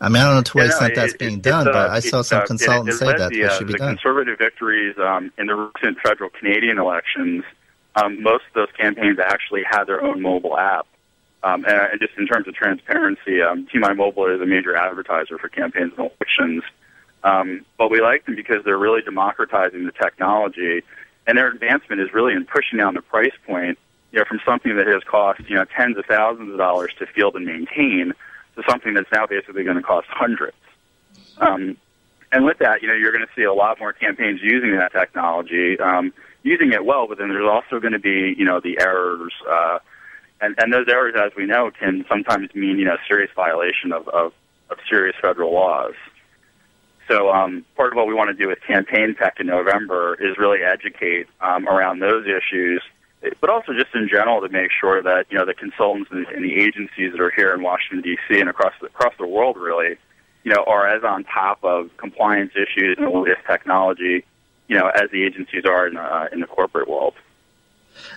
[0.00, 1.90] I mean, I don't know to what Yeah, extent that's it- being done, uh, but
[1.90, 3.96] I saw some uh, consultants say that the, that uh, should be the done.
[3.96, 7.44] conservative victories um, in the recent federal Canadian elections.
[7.96, 10.86] Um, most of those campaigns actually had their own mobile app.
[11.44, 15.36] Um, and, and just in terms of transparency, um, Team Mobile is a major advertiser
[15.36, 16.62] for campaigns and elections.
[17.22, 20.82] Um, but we like them because they're really democratizing the technology,
[21.26, 23.78] and their advancement is really in pushing down the price point,
[24.10, 27.06] you know, from something that has cost you know tens of thousands of dollars to
[27.06, 28.14] field and maintain
[28.56, 30.56] to something that's now basically going to cost hundreds.
[31.38, 31.76] Um,
[32.32, 34.92] and with that, you know, you're going to see a lot more campaigns using that
[34.92, 37.06] technology, um, using it well.
[37.06, 39.78] But then there's also going to be, you know, the errors, uh,
[40.44, 44.08] and and those errors, as we know, can sometimes mean, you know, serious violation of
[44.08, 44.32] of,
[44.70, 45.94] of serious federal laws.
[47.08, 50.38] So um, part of what we want to do with Campaign Tech in November is
[50.38, 52.82] really educate um, around those issues,
[53.40, 56.44] but also just in general to make sure that you know the consultants and, and
[56.44, 58.40] the agencies that are here in Washington D.C.
[58.40, 59.96] and across the, across the world really,
[60.44, 64.24] you know, are as on top of compliance issues and the latest technology,
[64.68, 67.14] you know, as the agencies are in, uh, in the corporate world.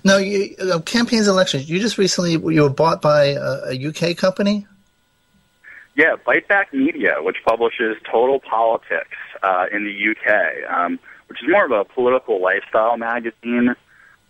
[0.03, 1.69] No, you, uh, campaigns, elections.
[1.69, 4.67] You just recently you were bought by a, a UK company.
[5.95, 11.65] Yeah, Biteback Media, which publishes Total Politics uh, in the UK, um, which is more
[11.65, 13.75] of a political lifestyle magazine.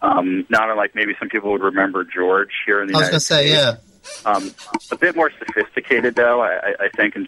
[0.01, 3.11] Um, not unlike maybe some people would remember George here in the I was United
[3.11, 3.83] going to say, States.
[4.25, 4.31] yeah.
[4.31, 4.51] Um,
[4.91, 7.27] a bit more sophisticated, though, I, I- I think, in,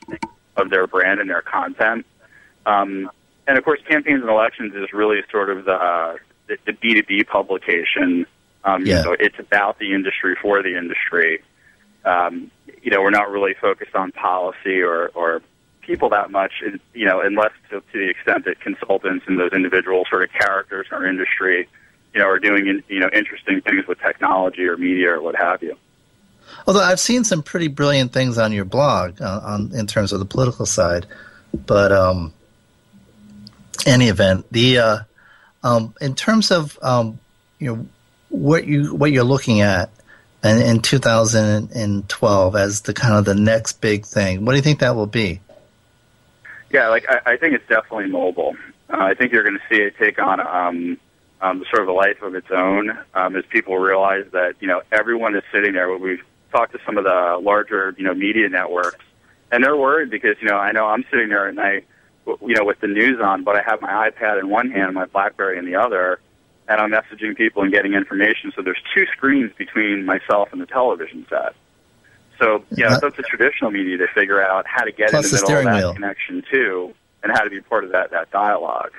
[0.56, 2.06] of their brand and their content.
[2.66, 3.10] Um,
[3.48, 6.16] and of course, campaigns and elections is really sort of the uh,
[6.50, 8.26] the, the B2B publication.
[8.66, 8.98] Um, Yeah.
[8.98, 11.42] You know, it's about the industry for the industry.
[12.04, 15.42] Um, you know, we're not really focused on policy or, or
[15.82, 16.52] people that much,
[16.94, 20.88] you know, unless to, to the extent that consultants and those individual sort of characters
[20.92, 21.68] in our industry,
[22.14, 25.36] you know, are doing, in- you know, interesting things with technology or media or what
[25.36, 25.76] have you.
[26.68, 30.20] Although I've seen some pretty brilliant things on your blog uh, on in terms of
[30.20, 31.06] the political side,
[31.54, 32.34] but um,
[33.86, 35.00] any event, the uh,
[35.64, 37.20] um, in terms of um,
[37.60, 37.86] you know
[38.30, 39.90] what you what you're looking at
[40.44, 44.80] in, in 2012 as the kind of the next big thing, what do you think
[44.80, 45.42] that will be?
[46.72, 48.56] Yeah, like I, I think it's definitely mobile.
[48.90, 50.98] Uh, I think you're going to see it take on um,
[51.42, 54.82] um, sort of a life of its own um, as people realize that you know
[54.92, 55.96] everyone is sitting there.
[55.98, 59.04] We've talked to some of the larger you know media networks,
[59.52, 61.86] and they're worried because you know I know I'm sitting there at night,
[62.42, 64.96] you know, with the news on, but I have my iPad in one hand and
[64.96, 66.20] my BlackBerry in the other,
[66.68, 68.52] and I'm messaging people and getting information.
[68.56, 71.54] So there's two screens between myself and the television set.
[72.40, 75.28] So yeah, know, it's up traditional media to figure out how to get in the
[75.28, 75.94] the middle of that wheel.
[75.94, 78.92] connection too, and how to be part of that that dialogue.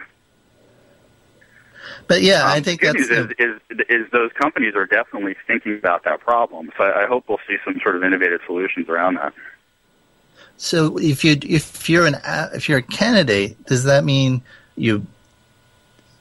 [2.09, 5.37] But yeah, I Um, think good that's news is, is is those companies are definitely
[5.47, 6.71] thinking about that problem.
[6.77, 9.33] So I, I hope we'll see some sort of innovative solutions around that.
[10.57, 12.17] So if you if you're an
[12.55, 14.43] if you're a candidate, does that mean
[14.77, 15.07] you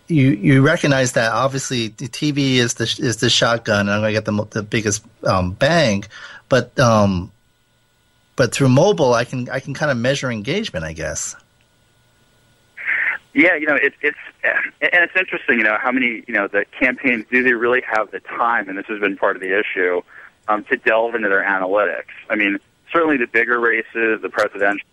[0.07, 4.13] you you recognize that obviously the TV is the is the shotgun and I'm going
[4.13, 6.05] to get the the biggest um, bang,
[6.47, 7.31] but um,
[8.35, 11.35] but through mobile I can I can kind of measure engagement, I guess.
[13.33, 16.65] Yeah, you know, it, it's and it's interesting, you know, how many you know the
[16.79, 18.69] campaigns do they really have the time?
[18.69, 20.01] And this has been part of the issue
[20.47, 22.05] um, to delve into their analytics.
[22.29, 22.57] I mean,
[22.91, 24.87] certainly the bigger races, the presidential,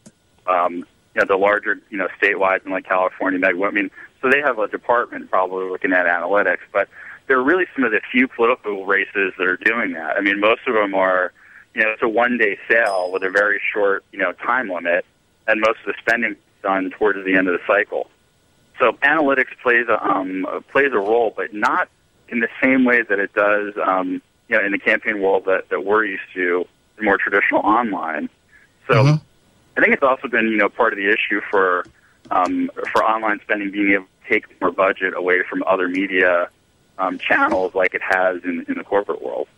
[0.47, 3.41] um, you know, the larger, you know, statewide and like California.
[3.45, 3.91] I mean,
[4.21, 6.89] so they have a department probably looking at analytics, but
[7.27, 10.17] there are really some of the few political races that are doing that.
[10.17, 11.33] I mean, most of them are,
[11.75, 15.05] you know, it's a one day sale with a very short, you know, time limit,
[15.47, 18.09] and most of the spending is done towards the end of the cycle.
[18.79, 21.89] So analytics plays a um, plays a role, but not
[22.29, 25.69] in the same way that it does, um, you know, in the campaign world that,
[25.71, 26.67] that we're used to,
[27.01, 28.29] more traditional online.
[28.87, 29.17] So Mm-hmm.
[29.77, 31.85] I think it's also been, you know, part of the issue for
[32.31, 36.49] um, for online spending being able to take more budget away from other media
[36.99, 39.49] um, channels like it has in, in the corporate world.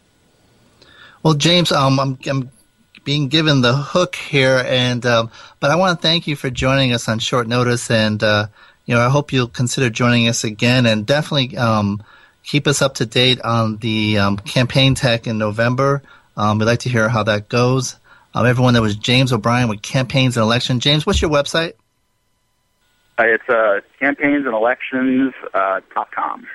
[1.22, 2.50] Well, James, um, I'm, I'm
[3.04, 5.30] being given the hook here, and um,
[5.60, 8.48] but I want to thank you for joining us on short notice, and uh,
[8.86, 12.02] you know I hope you'll consider joining us again, and definitely um,
[12.42, 16.02] keep us up to date on the um, campaign tech in November.
[16.38, 17.96] Um, we'd like to hear how that goes.
[18.32, 20.78] Um, everyone, that was James O'Brien with Campaigns and Election.
[20.78, 21.72] James, what's your website?
[23.18, 25.32] Uh, it's uh, campaignsandelections.com.
[25.52, 26.46] Uh, .com.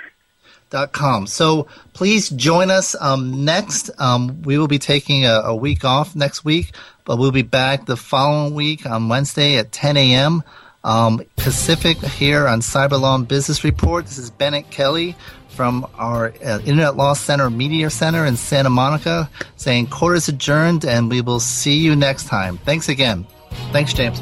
[0.70, 1.28] dot com.
[1.28, 3.90] So please join us um, next.
[4.00, 6.72] Um, we will be taking a, a week off next week,
[7.04, 10.44] but we'll be back the following week on Wednesday at 10 a.m.
[10.86, 14.06] Um, Pacific here on Cyber Law and Business Report.
[14.06, 15.16] This is Bennet Kelley
[15.54, 20.86] from our uh, Internet Law Center Media Center in Santa Monica saying court is adjourned
[20.86, 22.58] and we will see you next time.
[22.60, 23.26] Thanks again.
[23.72, 24.22] Thanks, James.